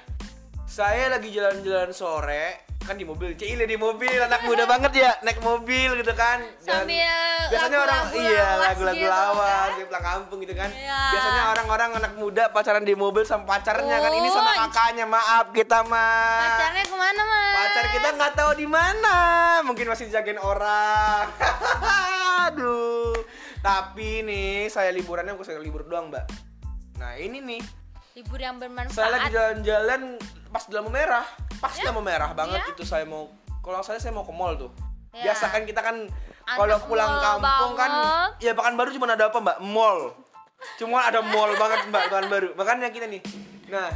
[0.67, 5.43] Saya lagi jalan-jalan sore kan di mobil, Cile di mobil, anak muda banget ya, naik
[5.43, 6.39] mobil gitu kan.
[6.63, 7.03] Dan Sambil
[7.51, 9.69] biasanya orang iya lagu-lagu gitu lawas kan.
[9.75, 10.69] di pulang kampung gitu kan.
[10.71, 11.01] Iya.
[11.11, 14.11] Biasanya orang-orang anak muda pacaran di mobil sama pacarnya kan.
[14.15, 16.39] Ini sama kakaknya, maaf kita mah.
[16.47, 17.55] Pacarnya ke mana mas?
[17.59, 19.17] Pacar kita nggak tahu di mana,
[19.67, 21.27] mungkin masih jagain orang.
[22.47, 23.19] Aduh.
[23.59, 26.25] Tapi nih saya liburannya bukan saya libur doang, Mbak.
[27.03, 27.61] Nah, ini nih.
[28.15, 28.95] Libur yang bermanfaat.
[28.95, 30.01] Saya lagi jalan-jalan
[30.49, 31.27] pas di lampu merah.
[31.57, 32.73] Pas di lampu merah banget Iya.
[32.73, 33.27] itu saya mau
[33.59, 34.71] kalau saya saya mau ke mall tuh.
[35.11, 35.31] Iya.
[35.31, 36.07] Biasa kan kita kan
[36.47, 38.31] kalau pulang kampung kan banget.
[38.39, 39.57] ya bahkan baru cuma ada apa, Mbak?
[39.65, 39.99] Mall.
[40.79, 42.47] Cuma ada mall banget, Mbak, bahkan baru.
[42.55, 43.21] Makanya kita nih.
[43.67, 43.91] Nah,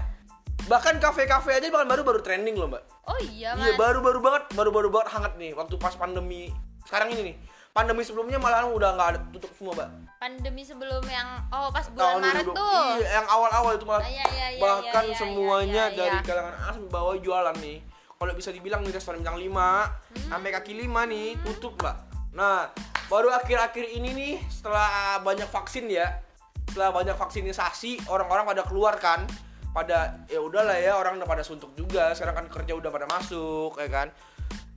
[0.67, 2.84] bahkan kafe-kafe aja bahkan baru baru trending loh, Mbak.
[3.08, 3.65] Oh iya mas.
[3.65, 6.52] Iya baru-baru banget, baru-baru banget hangat nih waktu pas pandemi.
[6.84, 7.36] Sekarang ini nih.
[7.71, 9.89] Pandemi sebelumnya malah udah nggak ada tutup semua, Mbak.
[10.21, 12.53] Pandemi sebelum yang oh pas bulan Tahun Maret 2020.
[12.53, 12.86] tuh.
[13.01, 14.05] Iya, yang awal-awal itu malah.
[14.05, 15.97] Ah, iya, iya, iya, Bahkan iya, iya, semuanya iya, iya.
[15.97, 17.77] dari kalangan atas bawa jualan nih.
[18.21, 20.29] Kalau bisa dibilang nih restoran bintang 5 Hmm.
[20.29, 21.95] sampai kaki 5 nih tutup, Mbak.
[22.38, 22.69] Nah,
[23.10, 26.21] baru akhir-akhir ini nih setelah banyak vaksin ya.
[26.69, 29.25] Setelah banyak vaksinisasi, orang-orang pada keluar kan.
[29.73, 32.13] Pada ya udahlah ya orang udah pada suntuk juga.
[32.13, 34.13] Sekarang kan kerja udah pada masuk ya kan.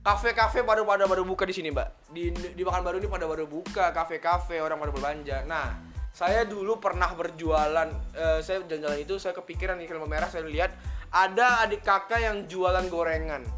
[0.05, 2.13] Kafe-kafe baru pada baru buka di sini, Mbak.
[2.13, 5.41] Di di Pekanbaru ini pada baru buka kafe-kafe, orang pada berbelanja.
[5.49, 5.81] Nah,
[6.13, 10.77] saya dulu pernah berjualan eh, saya jalan-jalan itu saya kepikiran nih film merah saya lihat
[11.09, 13.49] ada adik kakak yang jualan gorengan.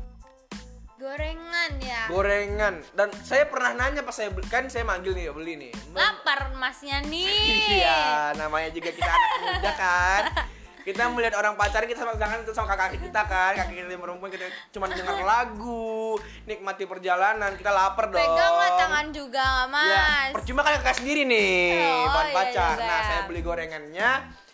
[0.96, 2.08] Gorengan ya.
[2.08, 5.72] Gorengan dan saya pernah nanya pas saya kan saya manggil nih beli nih.
[5.92, 7.28] Lapar masnya nih.
[7.84, 10.24] Iya, namanya juga kita anak muda kan.
[10.88, 14.00] Kita melihat orang pacaran kita sama jangan itu sama kakak kita kan, kakak kita yang
[14.00, 16.16] perempuan kita cuma dengar lagu,
[16.48, 18.24] nikmati perjalanan, kita lapar dong.
[18.24, 19.84] Peganglah tangan juga mas.
[19.84, 22.72] Ya, percuma kan kakak sendiri nih, Oh, bukan iya pacar.
[22.72, 22.88] juga.
[22.88, 24.10] Nah, saya beli gorengannya,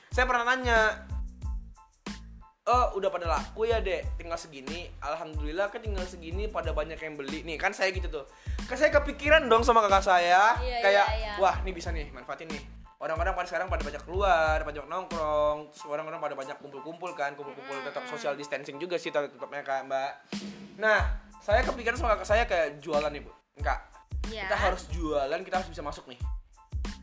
[0.10, 0.80] saya pernah nanya,
[2.65, 4.89] oh udah pada laku ya dek, tinggal segini.
[5.06, 7.46] Alhamdulillah kan tinggal segini pada banyak yang beli.
[7.46, 8.26] Nih kan saya gitu tuh.
[8.65, 11.34] Kan saya kepikiran dong sama kakak saya, Iya, kayak iya, iya.
[11.38, 12.73] wah nih bisa nih manfaatin nih.
[13.04, 18.08] Orang-orang pada sekarang pada banyak keluar, banyak nongkrong, orang-orang pada banyak kumpul-kumpul kan, kumpul-kumpul tetap
[18.08, 20.12] social distancing juga sih tetap tetapnya kak mbak.
[20.80, 23.84] Nah, saya kepikiran sama kakak saya kayak jualan nih bu, enggak.
[24.32, 24.48] Iya.
[24.48, 26.16] Kita harus jualan, kita harus bisa masuk nih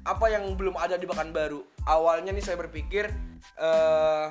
[0.01, 1.61] apa yang belum ada di Pekanbaru.
[1.85, 3.13] Awalnya nih saya berpikir
[3.61, 4.27] eh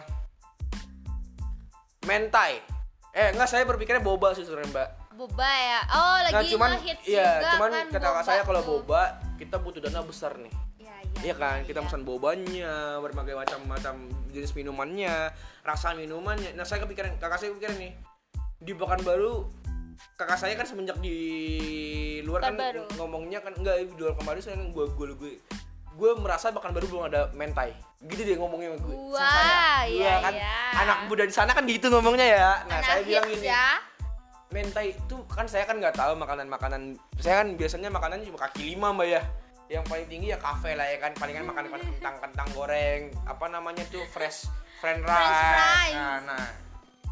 [2.10, 2.66] mentai.
[3.14, 4.90] Eh enggak saya berpikirnya boba sih sebenarnya Mbak.
[5.20, 8.62] boba ya oh Nah lagi cuman ngehits iya, juga cuman kan kata boba saya kalau
[8.64, 10.69] boba kita butuh dana besar nih.
[11.20, 11.86] Iya, iya, Iya kan, iya, kita iya.
[11.88, 13.96] pesan bobanya, berbagai macam-macam
[14.32, 15.32] jenis minumannya,
[15.68, 16.56] rasa minumannya.
[16.56, 17.92] Nah, saya kepikiran, kakak saya kepikiran nih,
[18.64, 19.48] di Pekanbaru,
[20.16, 21.18] kakak saya kan semenjak di
[22.24, 22.84] luar kan Pekanbaru.
[22.96, 25.34] ngomongnya kan enggak di luar kemarin saya gue gue gue
[26.00, 27.76] gue merasa Pekanbaru belum ada mentai.
[28.00, 28.96] Gitu dia ngomongnya sama gue.
[28.96, 29.88] sama Wah, saya.
[29.92, 30.56] iya, kan iya.
[30.88, 32.52] anak muda di sana kan gitu ngomongnya ya.
[32.68, 33.90] Nah, Anak saya bilang gini, ya
[34.50, 38.90] mentai itu kan saya kan nggak tahu makanan-makanan saya kan biasanya makanannya cuma kaki lima
[38.98, 39.22] mbak ya
[39.70, 41.14] yang paling tinggi ya kafe lah ya kan.
[41.14, 44.50] Palingan makan makan kentang kentang goreng apa namanya tuh fresh
[44.82, 45.94] french rice, fries.
[45.94, 46.48] Nah, nah.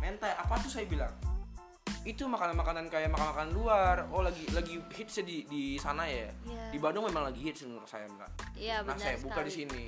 [0.01, 1.13] Mentai apa tuh saya bilang?
[2.01, 3.95] Itu makanan-makanan kayak makan-makan luar.
[4.09, 6.33] Oh lagi lagi hits di di sana ya.
[6.49, 6.65] Iya.
[6.73, 8.31] di Bandung memang lagi hits menurut saya mbak.
[8.57, 9.69] Iya nah benar saya buka di sekali.
[9.69, 9.85] sini.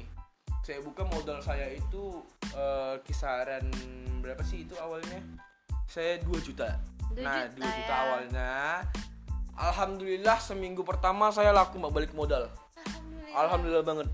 [0.62, 2.22] Saya buka modal saya itu
[2.54, 3.66] eh, kisaran
[4.22, 5.18] berapa sih itu awalnya?
[5.90, 6.78] Saya 2 juta.
[7.10, 7.98] Dua nah juta 2 juta ya.
[8.06, 8.52] awalnya
[9.60, 12.48] alhamdulillah seminggu pertama saya laku mbak balik modal
[12.80, 13.36] Alhamdulillah.
[13.36, 14.08] alhamdulillah banget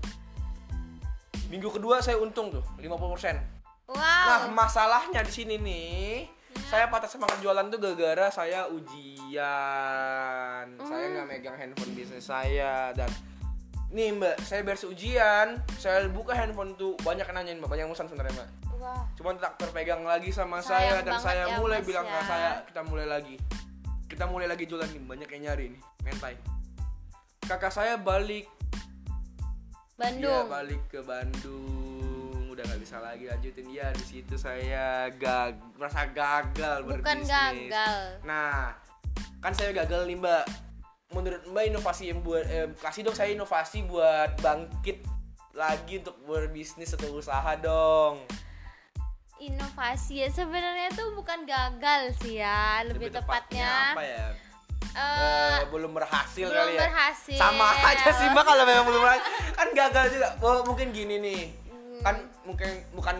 [1.46, 2.90] minggu kedua saya untung tuh 50%
[3.86, 3.94] wow
[4.26, 6.26] Nah, masalahnya di sini nih,
[6.66, 10.66] saya patah semangat jualan tuh gara-gara saya ujian.
[10.76, 11.12] Saya Hmm.
[11.14, 13.06] nggak megang handphone bisnis saya dan
[13.86, 18.10] nih Mbak, saya beres ujian, saya buka handphone tuh banyak yang nanyain Mbak, banyak pesan
[18.10, 18.48] sebenarnya Mbak.
[18.76, 22.22] wah Cuman tak terpegang lagi sama Sayang saya dan saya ya, mulai bilang ke ya.
[22.26, 23.38] saya kita mulai lagi.
[24.16, 26.40] Kita mulai lagi jualan nih, banyak yang nyari nih, mentai.
[27.44, 28.48] Kakak saya balik.
[29.92, 30.48] Bandung.
[30.48, 32.48] Dia balik ke Bandung.
[32.48, 33.68] Udah nggak bisa lagi lanjutin.
[33.68, 37.28] Ya di situ saya gag merasa gagal bukan berbisnis.
[37.28, 38.00] gagal.
[38.24, 38.72] Nah
[39.44, 40.48] kan saya gagal nih mbak.
[41.12, 45.04] Menurut mbak inovasi yang buat eh, kasih dong saya inovasi buat bangkit
[45.52, 48.24] lagi untuk berbisnis atau usaha dong
[49.38, 50.28] inovasi ya.
[50.28, 54.26] Sebenarnya tuh bukan gagal sih ya lebih, tepatnya, apa ya?
[54.96, 56.80] Eh, Eh, belum berhasil belum kali ya.
[56.82, 57.36] berhasil.
[57.36, 59.24] sama aja sih mbak kalau memang belum berhasil.
[59.52, 60.28] Kan gagal juga.
[60.40, 61.42] Oh, mungkin gini nih.
[61.66, 62.00] Hmm.
[62.02, 63.16] kan mungkin bukan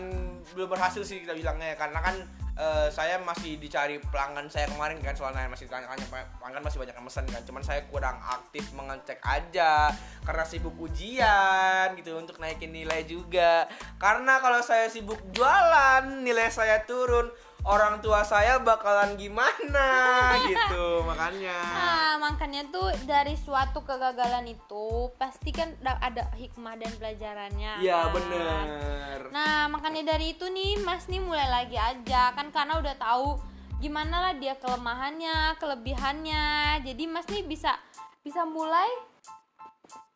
[0.53, 2.15] belum berhasil sih kita bilangnya karena kan
[2.57, 6.05] eh, saya masih dicari pelanggan saya kemarin kan soalnya masih tanya-tanya
[6.41, 7.41] pelanggan masih banyak yang mesen kan?
[7.45, 9.93] Cuman saya kurang aktif mengecek aja
[10.25, 13.69] karena sibuk ujian gitu untuk naikin nilai juga.
[14.01, 17.29] Karena kalau saya sibuk jualan nilai saya turun
[17.67, 19.87] orang tua saya bakalan gimana
[20.49, 26.91] gitu makanya Nah, makanya tuh dari suatu kegagalan itu pasti kan da- ada hikmah dan
[26.95, 27.83] pelajarannya.
[27.83, 28.13] Iya kan?
[28.15, 33.37] bener Nah, makanya dari itu nih Mas nih mulai lagi aja kan karena udah tahu
[33.77, 36.45] gimana lah dia kelemahannya, kelebihannya.
[36.81, 37.75] Jadi Mas nih bisa
[38.23, 38.87] bisa mulai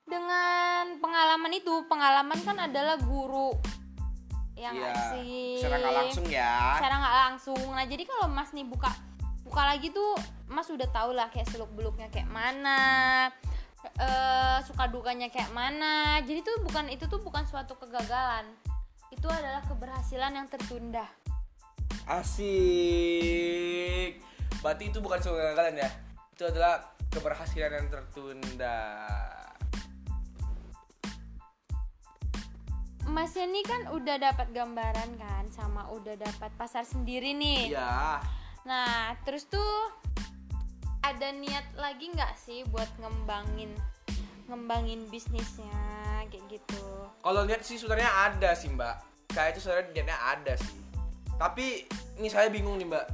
[0.07, 1.85] dengan pengalaman itu.
[1.85, 3.53] Pengalaman kan adalah guru.
[4.61, 5.57] Ya nggak Iya, sih?
[5.57, 8.93] secara nggak langsung ya secara nggak langsung nah jadi kalau mas nih buka
[9.41, 10.13] buka lagi tuh
[10.45, 12.79] mas udah tau lah kayak seluk beluknya kayak mana
[13.97, 18.45] eh suka dukanya kayak mana jadi tuh bukan itu tuh bukan suatu kegagalan
[19.09, 21.09] itu adalah keberhasilan yang tertunda
[22.11, 22.49] Asik.
[24.59, 25.89] Berarti itu bukan suatu kegagalan ya.
[26.33, 26.81] Itu adalah
[27.13, 28.77] keberhasilan yang tertunda.
[33.11, 38.23] Masnya nih kan udah dapat gambaran kan sama udah dapat pasar sendiri nih Iya.
[38.63, 39.91] nah terus tuh
[41.01, 43.73] ada niat lagi nggak sih buat ngembangin
[44.47, 45.75] ngembangin bisnisnya
[46.27, 46.83] kayak gitu
[47.21, 48.95] Kalau lihat sih sebenarnya ada sih Mbak.
[49.29, 50.73] Kayak itu sebenarnya niatnya ada sih.
[51.37, 51.85] Tapi
[52.17, 53.05] ini saya bingung nih Mbak.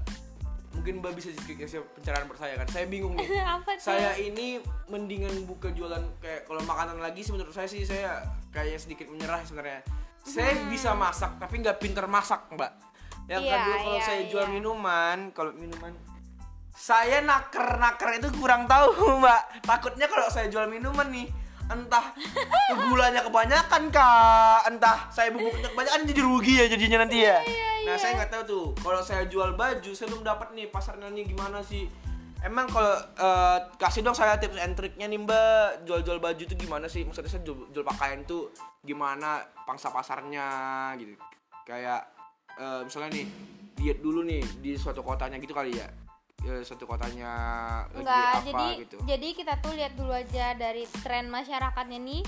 [0.80, 2.68] Mungkin Mbak bisa kasih pencerahan buat saya kan.
[2.72, 3.28] Saya bingung nih.
[3.60, 7.84] apa tuh saya ini mendingan buka jualan kayak kalau makanan lagi sih menurut saya sih
[7.84, 8.24] saya
[8.58, 9.82] kayak sedikit menyerah sebenarnya.
[10.26, 12.74] Saya bisa masak tapi nggak pinter masak mbak.
[13.30, 14.54] Yang Iya, kedua kalau iya, saya jual iya.
[14.58, 15.94] minuman kalau minuman
[16.74, 19.62] saya naker naker itu kurang tahu mbak.
[19.62, 21.30] Takutnya kalau saya jual minuman nih
[21.68, 22.16] entah
[22.90, 24.60] gulanya kebanyakan kak.
[24.74, 27.38] Entah saya bubuknya kebanyakan jadi rugi ya jadinya nanti ya.
[27.86, 28.66] Nah saya nggak tahu tuh.
[28.82, 31.86] Kalau saya jual baju saya belum dapat nih pasarnya nih gimana sih
[32.46, 36.86] Emang kalau eh, kasih dong saya tips and triknya nih mbak jual-jual baju tuh gimana
[36.86, 37.02] sih?
[37.02, 38.54] Maksudnya saya jual, jual pakaian tuh
[38.86, 40.48] gimana pangsa pasarnya
[41.02, 41.18] gitu?
[41.66, 42.06] Kayak
[42.58, 43.26] eh, misalnya nih
[43.82, 45.86] lihat dulu nih di suatu kotanya gitu kali ya,
[46.46, 47.34] Eh, suatu kotanya
[47.92, 48.98] lagi Enggak, apa jadi gitu.
[49.04, 52.24] jadi kita tuh lihat dulu aja dari tren masyarakatnya nih.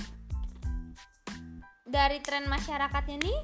[1.85, 3.39] Dari tren masyarakatnya nih,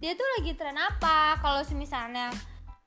[0.00, 1.36] dia tuh lagi tren apa?
[1.38, 2.32] Kalau misalnya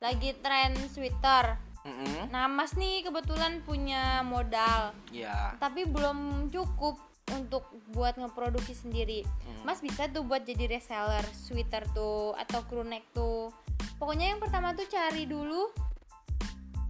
[0.01, 1.64] lagi tren sweater.
[1.97, 2.27] Mm-mm.
[2.27, 5.55] Nah, Mas nih kebetulan punya modal, Iya.
[5.57, 6.17] tapi belum
[6.47, 9.65] cukup untuk buat ngeproduksi sendiri Hmm.
[9.65, 13.49] mas bisa tuh buat jadi reseller sweater tuh atau crew neck tuh
[13.95, 15.73] pokoknya yang pertama tuh cari dulu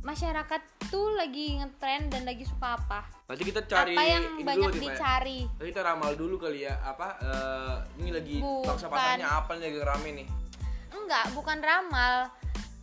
[0.01, 4.69] masyarakat tuh lagi ngetren dan lagi suka apa Berarti kita cari apa yang ini banyak
[4.69, 4.85] dulu Mbak.
[4.91, 9.65] dicari Berarti kita ramal dulu kali ya apa eh, ini lagi bangsa pasarnya apa nih
[9.65, 10.27] lagi rame nih.
[10.93, 12.27] enggak bukan ramal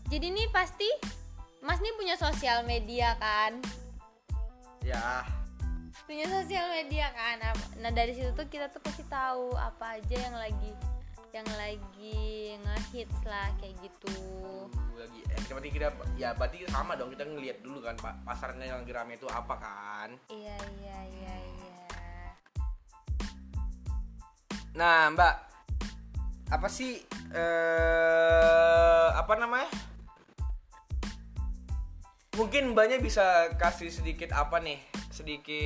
[0.09, 0.89] jadi nih pasti
[1.63, 3.63] mas nih punya sosial media kan?
[4.83, 5.23] Ya,
[6.11, 7.39] punya sosial media kan?
[7.79, 10.75] Nah dari situ tuh kita tuh pasti tahu apa aja yang lagi
[11.31, 14.11] yang lagi ngehits lah kayak gitu.
[14.99, 15.89] Lagi eh, berarti kita
[16.19, 19.55] ya berarti sama dong kita ngelihat dulu kan Pak pasarnya yang lagi rame itu apa
[19.55, 20.09] kan.
[20.35, 21.79] iya iya iya iya.
[24.73, 25.35] Nah, Mbak,
[26.59, 29.92] apa sih eh apa namanya?
[32.33, 34.81] Mungkin Mbaknya bisa kasih sedikit apa nih?
[35.13, 35.61] Sedikit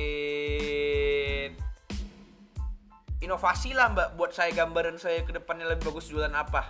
[3.23, 6.67] inovasi lah Mbak buat saya gambaran saya ke depannya lebih bagus jualan apa?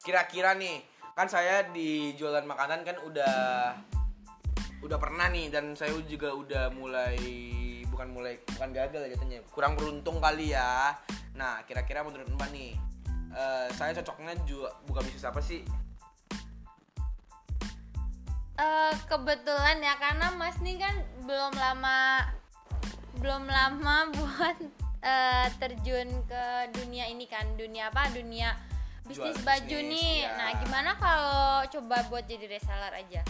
[0.00, 0.80] Kira-kira nih,
[1.12, 3.36] kan saya di jualan makanan kan udah
[4.80, 7.20] udah pernah nih dan saya juga udah mulai
[7.92, 10.96] bukan mulai bukan gagal ya jatuhnya kurang beruntung kali ya
[11.36, 12.72] nah kira-kira menurut mbak nih
[13.36, 15.60] eh, saya cocoknya juga buka bisnis apa sih
[18.60, 20.92] Eh, kebetulan ya karena mas nih kan
[21.24, 22.28] belum lama
[23.16, 24.56] belum lama buat
[25.00, 26.44] eh, terjun ke
[26.76, 28.12] dunia ini kan dunia apa?
[28.12, 28.52] Dunia
[29.08, 30.28] bisnis Jual baju bisnis, nih.
[30.28, 30.36] ya.
[30.36, 33.24] nah gimana kalau coba buat jadi reseller aja?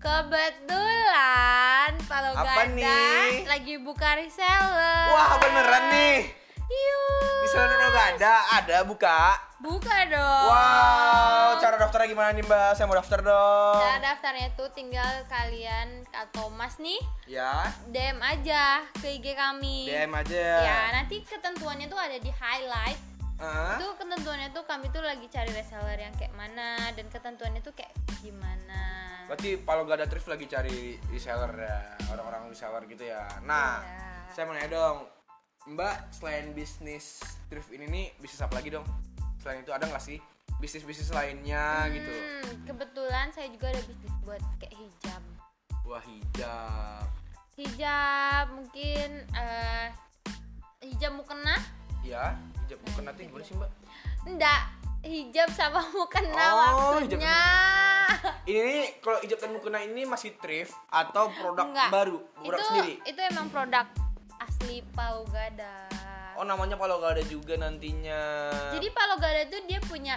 [0.00, 1.92] Kebetulan
[2.32, 3.44] Gada nih?
[3.44, 5.06] lagi buka reseller.
[5.12, 6.41] Wah beneran nih
[6.72, 7.42] Yuk.
[7.42, 12.86] di sana nggak ada ada buka buka dong wow cara daftarnya gimana nih mbak saya
[12.86, 16.98] mau daftar dong Cara daftarnya tuh tinggal kalian atau mas nih
[17.28, 19.84] ya DM aja ke IG kami.
[19.84, 23.00] DM aja Ya, nanti ketentuannya tuh ada di highlight.
[23.36, 23.74] Hah?
[23.74, 27.90] Itu ketentuannya tuh kami tuh lagi cari reseller yang kayak mana dan ketentuannya tuh kayak
[28.20, 28.82] gimana.
[29.26, 33.26] Berarti kalau gak ada thrift lagi cari reseller ya, orang-orang reseller gitu ya.
[33.42, 34.30] Nah, Iya.
[34.30, 34.96] saya mau nanya dong,
[35.62, 38.82] Mbak selain bisnis thrift ini nih bisnis apa lagi dong?
[39.38, 40.18] Selain itu ada nggak sih
[40.58, 42.10] bisnis-bisnis lainnya gitu?
[42.10, 45.22] Hmm, kebetulan saya juga ada bisnis buat kayak hijab.
[45.82, 47.06] Wah hijab,
[47.54, 49.86] Hijab mungkin eh
[50.82, 51.54] hijab mukena?
[52.02, 52.34] ya
[52.66, 53.70] hijab bukan nanti gimana sih Mbak?
[54.26, 54.62] Enggak,
[55.06, 57.38] hijab sama mukena Oh, hijab waktunya.
[58.46, 61.90] Ini nih, kalau hijab dan mukena ini masih thrift atau produk Enggak.
[61.94, 62.94] baru, produk itu sendiri?
[63.06, 63.86] itu emang produk
[64.42, 65.86] asli Pau Gada.
[66.34, 68.50] Oh namanya kalau gak ada juga nantinya.
[68.72, 70.16] Jadi Palo Gada tuh dia punya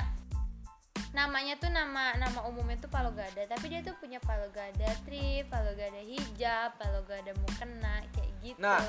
[1.15, 5.47] namanya tuh nama nama umumnya tuh Palo Gada, tapi dia tuh punya Palo Gada thrift,
[5.47, 8.59] Palo Gada hijab, Palo Gada mukena kayak gitu.
[8.59, 8.83] Nah,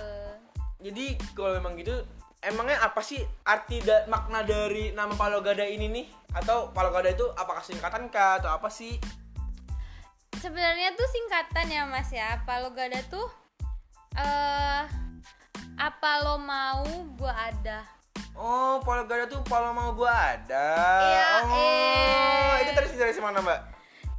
[0.77, 2.05] Jadi kalau memang gitu,
[2.45, 6.07] emangnya apa sih arti da- makna dari nama Palo Gada ini nih?
[6.35, 8.99] Atau Palo Gada itu apakah singkatan kah atau apa sih?
[10.37, 12.43] Sebenarnya tuh singkatan ya Mas ya.
[12.45, 13.25] Palo Gada tuh
[14.19, 15.06] eh
[15.77, 16.85] apa lo mau
[17.21, 17.85] gua ada.
[18.37, 20.69] Oh, Palo Gada tuh Palo mau gua ada.
[21.01, 22.65] Iya, oh, eh.
[22.65, 23.61] itu terinspirasi mana, Mbak?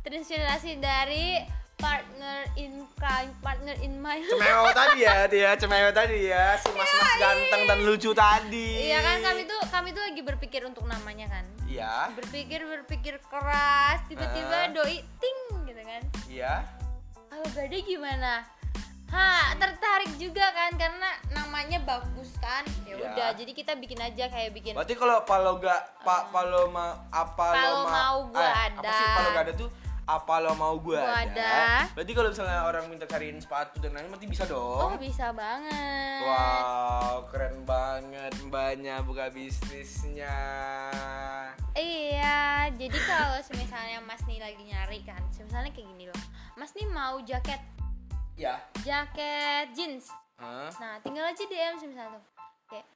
[0.02, 1.38] Terinspirasi dari
[1.78, 7.14] partner in crime, partner in my Cemeo tadi ya, dia Cemeo tadi ya, si mas-mas
[7.22, 8.90] ganteng dan lucu tadi.
[8.90, 11.46] Iya kan kami tuh kami tuh lagi berpikir untuk namanya kan.
[11.70, 15.40] Iya, Berpikir berpikir keras, tiba-tiba doi ting
[15.70, 16.02] gitu kan.
[16.26, 16.54] iya.
[17.30, 18.42] Kalau gade gimana?
[19.08, 22.68] Ha, tertarik juga kan karena namanya bagus kan.
[22.84, 23.08] Ya Ya.
[23.08, 27.46] udah, jadi kita bikin aja kayak bikin Berarti kalau Palo ga, pa, Palo ma, apa
[27.48, 28.92] lo Palo mau gua eh, Apa ada.
[28.92, 29.70] sih Palo Gada tuh?
[30.04, 31.30] Apa lo mau gua, Gua ada.
[31.30, 31.92] ada.
[31.94, 34.52] Berarti kalau misalnya orang minta cariin sepatu dan lain-lain berarti bisa Oh,
[34.88, 34.92] dong.
[34.98, 36.20] bisa banget.
[36.22, 40.36] Wow, keren banget mbaknya buka bisnisnya.
[41.74, 42.40] Iya,
[42.74, 46.22] jadi kalau misalnya Mas nih lagi nyari kan, misalnya kayak gini loh.
[46.56, 47.62] Mas nih mau jaket
[48.38, 48.62] Ya.
[48.86, 50.14] jaket jeans.
[50.38, 50.70] Hah?
[50.78, 52.24] Nah, tinggal aja DM misalnya tuh.
[52.70, 52.88] Kayak,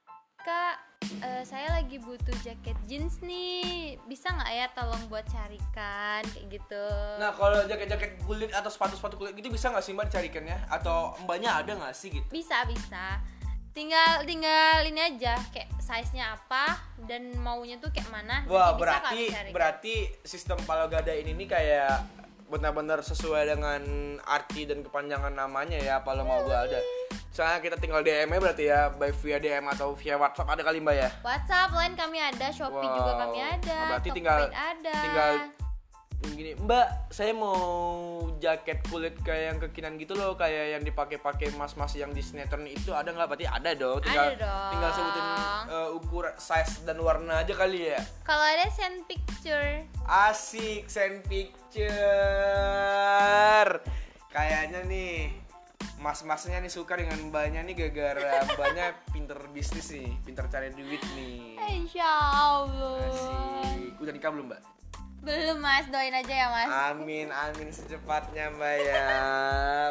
[0.46, 0.76] Kak,
[1.18, 3.98] eh, saya lagi butuh jaket jeans nih.
[4.06, 6.86] Bisa nggak ya tolong buat carikan kayak gitu.
[7.18, 10.58] Nah, kalau jaket-jaket kulit atau sepatu-sepatu kulit gitu bisa nggak sih mbak dicarikannya?
[10.70, 12.26] Atau mbaknya ada nggak sih gitu?
[12.30, 13.18] Bisa, bisa.
[13.74, 18.46] Tinggal tinggal ini aja kayak size-nya apa dan maunya tuh kayak mana.
[18.46, 22.21] Wah, berarti berarti sistem Palo Gada ini nih kayak
[22.52, 23.80] benar-benar sesuai dengan
[24.22, 26.78] arti dan kepanjangan namanya ya Palo mau gua ada.
[27.32, 30.84] Soalnya kita tinggal DM nya berarti ya, baik via DM atau via WhatsApp ada kali
[30.84, 31.08] Mbak ya?
[31.24, 33.20] WhatsApp lain kami ada, Shopee juga Wow.
[33.24, 34.96] kami ada, Nah, berarti Tokped tinggal- ada.
[35.00, 35.32] tinggal
[36.24, 37.58] gini mbak saya mau
[38.36, 42.90] jaket kulit kayak yang kekinan gitu loh kayak yang dipakai-pakai mas-mas yang di sinetron itu
[42.90, 44.70] ada nggak berarti ada dong tinggal Ada dong.
[44.70, 45.24] tinggal sebutin
[45.68, 49.82] uh, ukuran size dan warna aja kali ya Kalau ada send picture.
[50.04, 51.90] asik send picture
[54.28, 55.34] kayaknya nih
[55.98, 61.58] mas-masnya nih suka dengan mbaknya nih gara-gara mbaknya pinter bisnis nih pinter cari duit nih
[61.72, 62.98] Insya Allah.
[63.04, 64.60] asik udah nikah belum mbak
[65.22, 66.66] Belum mas, doain aja ya mas.
[66.90, 69.06] Amin, amin secepatnya Mbak ya.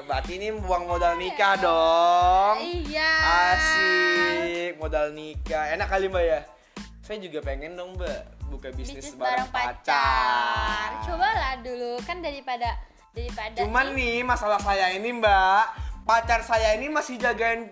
[0.04, 2.60] Berarti ini buang modal nikah dong.
[2.60, 3.12] Iya.
[3.56, 5.72] Asik, modal nikah.
[5.72, 6.44] Enak kali Mbak ya.
[7.00, 9.80] Saya juga pengen dong Mbak buka bisnis, Bisnis bareng, bareng pacar.
[9.88, 10.88] pacar.
[11.08, 12.70] Cobalah dulu kan daripada
[13.16, 15.64] daripada Cuman nih, nih masalah saya ini Mbak,
[16.04, 17.72] pacar saya ini masih jagain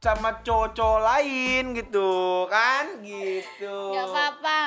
[0.00, 3.92] sama cowok lain gitu kan gitu.
[3.92, 4.60] nggak apa-apa.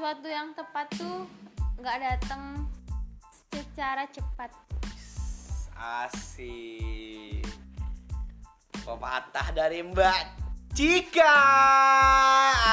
[0.00, 1.28] Suatu yang tepat tuh
[1.76, 2.64] nggak datang
[3.52, 4.48] secara cepat.
[5.76, 7.44] Asik.
[8.80, 10.24] Pepatah dari Mbak
[10.72, 11.36] Cika.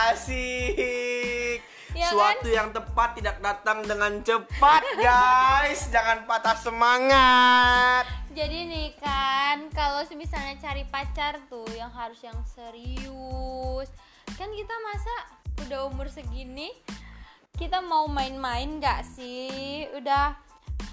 [0.08, 1.60] Asik.
[1.92, 5.84] Ya Suatu yang tepat tidak datang dengan cepat, guys.
[5.92, 8.08] Jangan patah semangat.
[8.32, 13.92] Jadi nih kan, kalau misalnya cari pacar tuh yang harus yang serius.
[14.40, 15.16] Kan kita masa
[15.68, 16.72] udah umur segini,
[17.58, 19.50] kita mau main-main gak sih?
[19.94, 20.38] Udah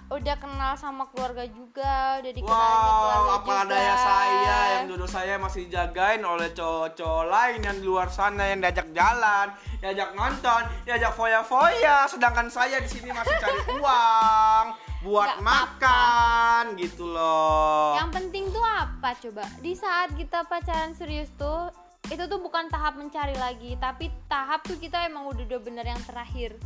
[0.07, 3.71] udah kenal sama keluarga juga, udah dikenal sama keluarga Wow, apa juga.
[3.71, 8.61] daya saya yang dulu saya masih dijagain oleh cowok-cowok lain yang di luar sana yang
[8.61, 9.47] diajak jalan,
[9.79, 14.65] diajak nonton, diajak foya-foya, sedangkan saya di sini masih cari uang
[15.03, 15.57] buat Nggak apa-apa.
[15.73, 17.93] makan gitu loh.
[17.95, 19.45] Yang penting tuh apa coba?
[19.59, 21.69] Di saat kita pacaran serius tuh
[22.13, 26.03] itu tuh bukan tahap mencari lagi, tapi tahap tuh kita emang udah udah bener yang
[26.05, 26.57] terakhir.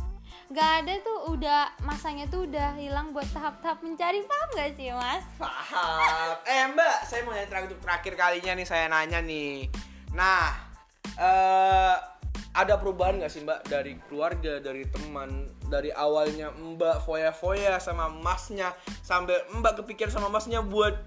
[0.49, 5.23] Gak ada tuh udah masanya tuh udah hilang buat tahap-tahap mencari paham gak sih mas?
[5.37, 6.37] Paham.
[6.45, 9.69] Eh Mbak, saya mau nanya terakhir terakhir kalinya nih saya nanya nih.
[10.13, 10.53] Nah,
[11.17, 11.95] eh
[12.49, 18.73] ada perubahan nggak sih Mbak dari keluarga, dari teman, dari awalnya Mbak foya-foya sama masnya
[19.05, 20.97] sampai Mbak kepikiran sama masnya buat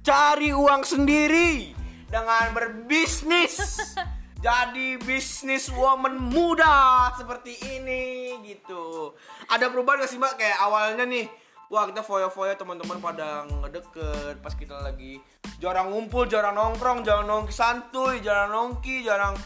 [0.00, 1.79] cari uang sendiri
[2.10, 3.78] dengan berbisnis.
[4.44, 9.12] Jadi bisnis woman muda seperti ini gitu.
[9.52, 11.28] Ada perubahan gak sih mbak kayak awalnya nih
[11.70, 15.22] Wah kita foya-foya teman-teman pada ngedeket pas kita lagi
[15.62, 19.38] jarang ngumpul, jarang nongkrong, jarang nongki santuy, jarang nongki, jarang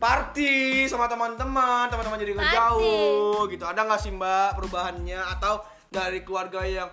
[0.00, 3.60] party sama teman-teman, teman-teman jadi ngejauh gitu.
[3.68, 6.88] Ada nggak sih mbak perubahannya atau dari keluarga yang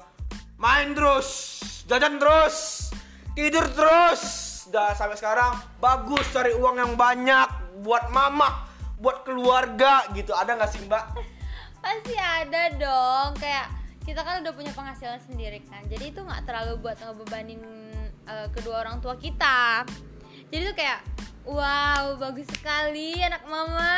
[0.59, 2.91] main terus, jajan terus,
[3.39, 7.45] tidur terus, dan sampai sekarang bagus cari uang yang banyak
[7.85, 8.65] buat mama,
[8.97, 10.33] buat keluarga gitu.
[10.33, 11.13] Ada nggak sih mbak?
[11.77, 13.69] Pasti ada dong kayak
[14.03, 17.63] kita kan udah punya penghasilan sendiri kan jadi itu nggak terlalu buat ngebebanin
[18.27, 19.87] eh, kedua orang tua kita
[20.51, 20.99] jadi tuh kayak
[21.47, 23.95] wow bagus sekali anak mama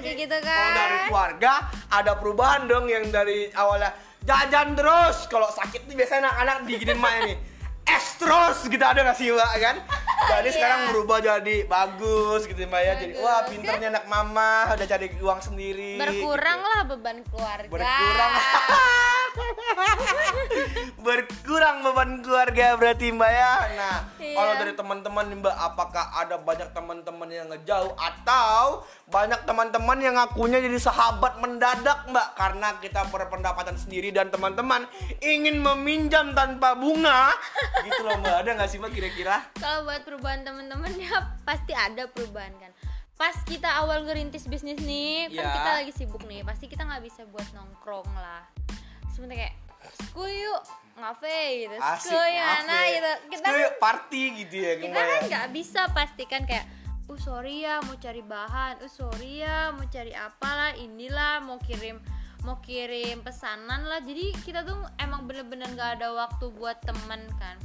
[0.00, 1.52] kayak gitu kan Kalau dari keluarga
[1.92, 3.92] ada perubahan dong yang dari awalnya
[4.26, 5.30] jajan terus.
[5.30, 7.34] Kalau sakit nih biasanya anak-anak diginin mak ini.
[7.86, 9.76] Es terus gitu ada gak sih mbak kan?
[10.26, 10.54] Jadi Iya.
[10.54, 12.92] sekarang berubah jadi bagus gitu mbak ya.
[12.96, 15.94] Jadi wah pinternya anak mama udah cari uang sendiri.
[15.96, 16.66] berkurang gitu.
[16.68, 18.32] lah beban keluarga Berkurang.
[20.98, 23.52] berkurang beban keluarga berarti mbak ya.
[23.72, 24.34] Nah Iya.
[24.34, 30.58] kalau dari teman-teman mbak, apakah ada banyak teman-teman yang ngejauh atau banyak teman-teman yang ngakunya
[30.58, 32.34] jadi sahabat mendadak mbak.
[32.34, 34.82] Karena kita berpendapatan sendiri dan teman-teman
[35.22, 37.30] ingin meminjam tanpa bunga.
[37.86, 38.42] Gitu loh mbak.
[38.42, 39.46] Ada nggak sih mbak kira-kira?
[39.62, 42.74] Kalau buat perubahan temen-temen ya pasti ada perubahan kan.
[43.16, 45.54] Pas kita awal ngerintis bisnis nih kan Ya.
[45.54, 48.44] kita lagi sibuk nih pasti kita nggak bisa buat nongkrong lah.
[49.14, 49.54] Sebenarnya kayak
[50.02, 50.60] school yuk
[50.98, 51.76] ngafe gitu.
[51.78, 52.90] Mana ya.
[52.90, 53.12] gitu.
[53.38, 56.66] Kita kan, party gitu ya kita kan nggak bisa pastikan kayak
[57.06, 62.02] uh sorry ya mau cari bahan uh sorry ya mau cari apalah inilah mau kirim
[62.42, 67.58] mau kirim pesanan lah jadi kita tuh emang bener-bener nggak ada waktu buat temen kan.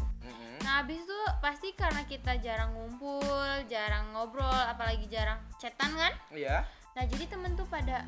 [0.62, 3.34] Nah habis itu pasti karena kita jarang ngumpul,
[3.66, 6.14] jarang ngobrol, apalagi jarang chatan kan.
[6.34, 8.06] iya Nah jadi temen tuh pada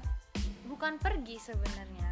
[0.65, 2.09] bukan pergi sebenarnya,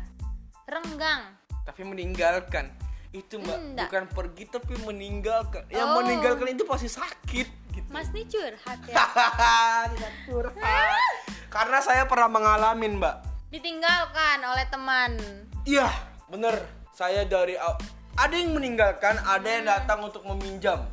[0.65, 1.29] renggang.
[1.61, 2.73] tapi meninggalkan
[3.11, 6.01] itu mbak bukan pergi tapi meninggalkan yang Oh.
[6.01, 8.95] meninggalkan itu pasti sakit gitu Mas nih curhat ya.
[9.95, 10.99] Tidak curhat.
[11.55, 13.15] Karena saya pernah mengalami, Mbak.
[13.51, 15.11] Ditinggalkan oleh teman.
[15.67, 15.91] Iya,
[16.31, 16.63] bener.
[16.95, 17.59] Saya dari
[18.15, 20.87] ada yang meninggalkan, ada yang datang untuk meminjam.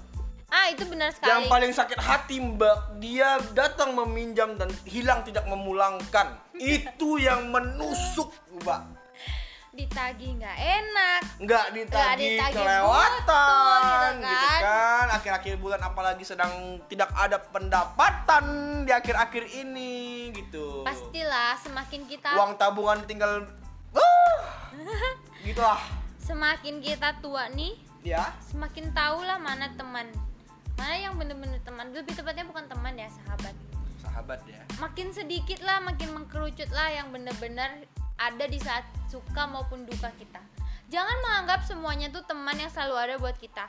[0.48, 1.52] Ah itu benar Yang sekali.
[1.52, 6.40] paling sakit hati, Mbak, dia datang meminjam dan hilang tidak memulangkan.
[6.56, 8.32] Itu yang menusuk,
[8.64, 8.97] Mbak.
[9.78, 11.20] Ditagih nggak enak.
[11.38, 14.60] Nggak ditagih ditagih kelewatan gitu gitu kan.
[14.66, 15.06] kan?
[15.14, 18.44] Akhir-akhir bulan apalagi sedang tidak ada pendapatan
[18.82, 20.82] di akhir-akhir ini gitu.
[20.82, 23.46] Pastilah semakin kita uang tabungan tinggal
[23.94, 24.38] uh,
[25.46, 25.78] gitulah.
[26.18, 28.34] Semakin kita tua nih ya.
[28.50, 30.10] semakin tahu lah mana teman.
[30.74, 31.94] Mana yang bener-bener teman.
[31.94, 33.54] Lebih tepatnya bukan teman ya sahabat.
[34.02, 34.58] Sahabat ya.
[34.82, 37.86] Makin sedikit lah makin mengkerucut lah yang bener-bener
[38.18, 40.40] ada di saat suka maupun duka kita.
[40.88, 43.68] Jangan menganggap semuanya tuh teman yang selalu ada buat kita.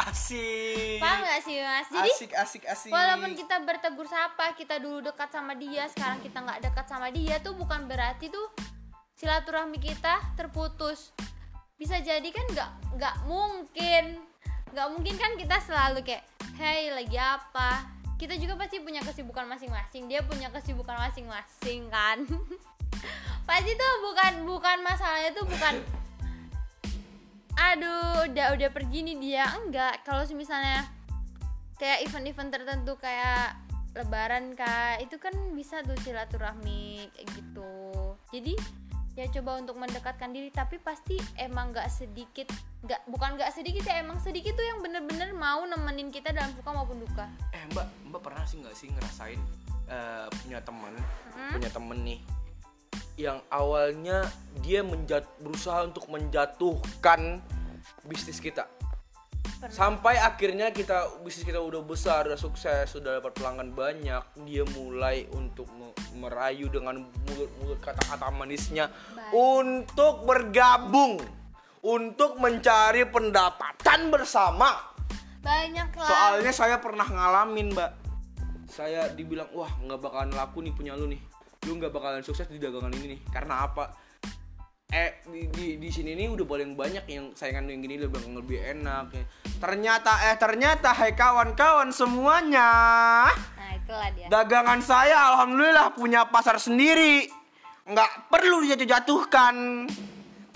[0.00, 0.96] Asik.
[0.96, 1.86] Paham gak sih mas?
[1.92, 2.90] Jadi asik asik asik.
[2.90, 7.36] walaupun kita bertegur sapa kita dulu dekat sama dia sekarang kita nggak dekat sama dia
[7.44, 8.48] tuh bukan berarti tuh
[9.20, 11.12] silaturahmi kita terputus.
[11.76, 14.24] Bisa jadi kan nggak nggak mungkin.
[14.72, 16.24] Nggak mungkin kan kita selalu kayak
[16.56, 17.84] hey lagi apa?
[18.16, 20.08] Kita juga pasti punya kesibukan masing-masing.
[20.08, 22.24] Dia punya kesibukan masing-masing kan
[23.48, 25.74] pasti tuh bukan bukan masalahnya tuh bukan
[27.60, 29.44] aduh udah udah pergi nih dia.
[29.60, 30.86] Enggak kalau misalnya
[31.76, 33.56] kayak event-event tertentu kayak
[33.92, 37.74] lebaran kak itu kan bisa tuh silaturahmi kayak gitu.
[38.30, 38.54] Jadi
[39.18, 42.46] ya coba untuk mendekatkan diri tapi pasti emang nggak sedikit
[42.86, 46.70] nggak bukan nggak sedikit ya emang sedikit tuh yang bener-bener mau nemenin kita dalam suka
[46.70, 47.26] maupun duka.
[47.50, 49.40] Eh mbak mbak pernah sih nggak sih ngerasain
[49.90, 50.94] eh, punya teman
[51.30, 51.56] Hmm?
[51.56, 52.18] punya temen nih
[53.20, 54.24] yang awalnya
[54.64, 57.44] dia menjat berusaha untuk menjatuhkan
[58.08, 58.64] bisnis kita
[59.60, 59.72] Pernah.
[59.72, 65.28] sampai akhirnya kita bisnis kita udah besar udah sukses sudah dapat pelanggan banyak dia mulai
[65.36, 69.32] untuk me- merayu dengan mulut-mulut kata-kata manisnya Baik.
[69.36, 71.20] untuk bergabung
[71.84, 74.90] untuk mencari pendapatan bersama
[75.40, 77.90] banyak lah Soalnya saya pernah ngalamin, Mbak.
[78.68, 81.20] Saya dibilang, "Wah, nggak bakalan laku nih punya lu nih.
[81.68, 83.92] Lu nggak bakalan sukses di dagangan ini nih." Karena apa?
[84.90, 88.58] Eh di, di, di sini nih udah paling banyak yang saingan yang gini lebih lebih
[88.58, 89.14] enak.
[89.14, 89.24] ya.
[89.62, 92.70] Ternyata eh ternyata hai kawan-kawan semuanya.
[93.30, 97.30] nah itulah dia Dagangan saya alhamdulillah punya pasar sendiri.
[97.86, 99.54] Nggak perlu dijatuh-jatuhkan.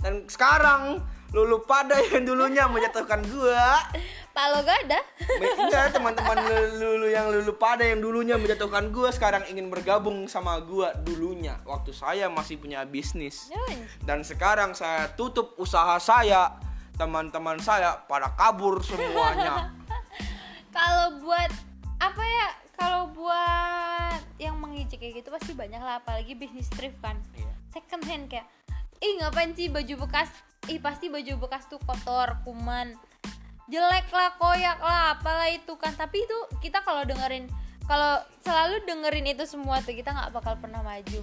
[0.03, 0.99] Dan sekarang
[1.31, 3.87] lulu pada yang dulunya menjatuhkan gua
[4.35, 5.01] pak lo gak ada
[5.65, 6.37] Enggak, teman-teman
[6.77, 11.95] lulu yang lulu pada yang dulunya menjatuhkan gua sekarang ingin bergabung sama gua dulunya waktu
[11.95, 13.49] saya masih punya bisnis.
[14.03, 16.55] Dan sekarang saya tutup usaha saya,
[16.99, 19.71] teman-teman saya pada kabur semuanya.
[20.77, 21.51] kalau buat
[22.03, 27.15] apa ya kalau buat yang mengijek kayak gitu pasti banyak lah apalagi bisnis thrift kan
[27.39, 27.53] Iya.
[27.71, 28.47] second hand kayak
[28.99, 30.29] ih ngapain sih baju bekas
[30.67, 32.99] ih pasti baju bekas tuh kotor kuman
[33.71, 37.49] jelek lah koyak lah apalah itu kan tapi itu kita kalau dengerin
[37.85, 41.21] kalau selalu dengerin itu semua tuh kita nggak bakal pernah maju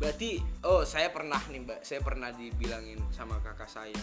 [0.00, 1.80] Berarti oh saya pernah nih, Mbak.
[1.84, 4.00] Saya pernah dibilangin sama kakak saya.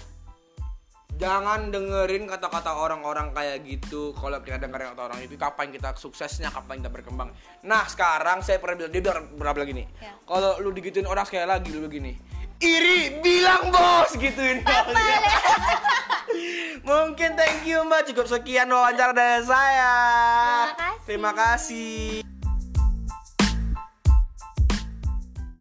[1.18, 4.14] Jangan dengerin kata-kata orang-orang kayak gitu.
[4.14, 7.34] Kalau kita dengerin kata orang itu, kapan kita suksesnya, kapan kita berkembang.
[7.66, 9.88] Nah, sekarang saya pernah bilang dia bilang berapa lagi nih?
[9.98, 10.14] Ya.
[10.22, 12.14] Kalau lu digituin orang sekali lagi lu begini.
[12.58, 14.66] Iri bilang bos gituin.
[16.88, 18.10] Mungkin thank you Mbak.
[18.14, 19.94] Cukup sekian wawancara dari saya.
[20.74, 21.06] Terima kasih.
[21.06, 22.37] Terima kasih.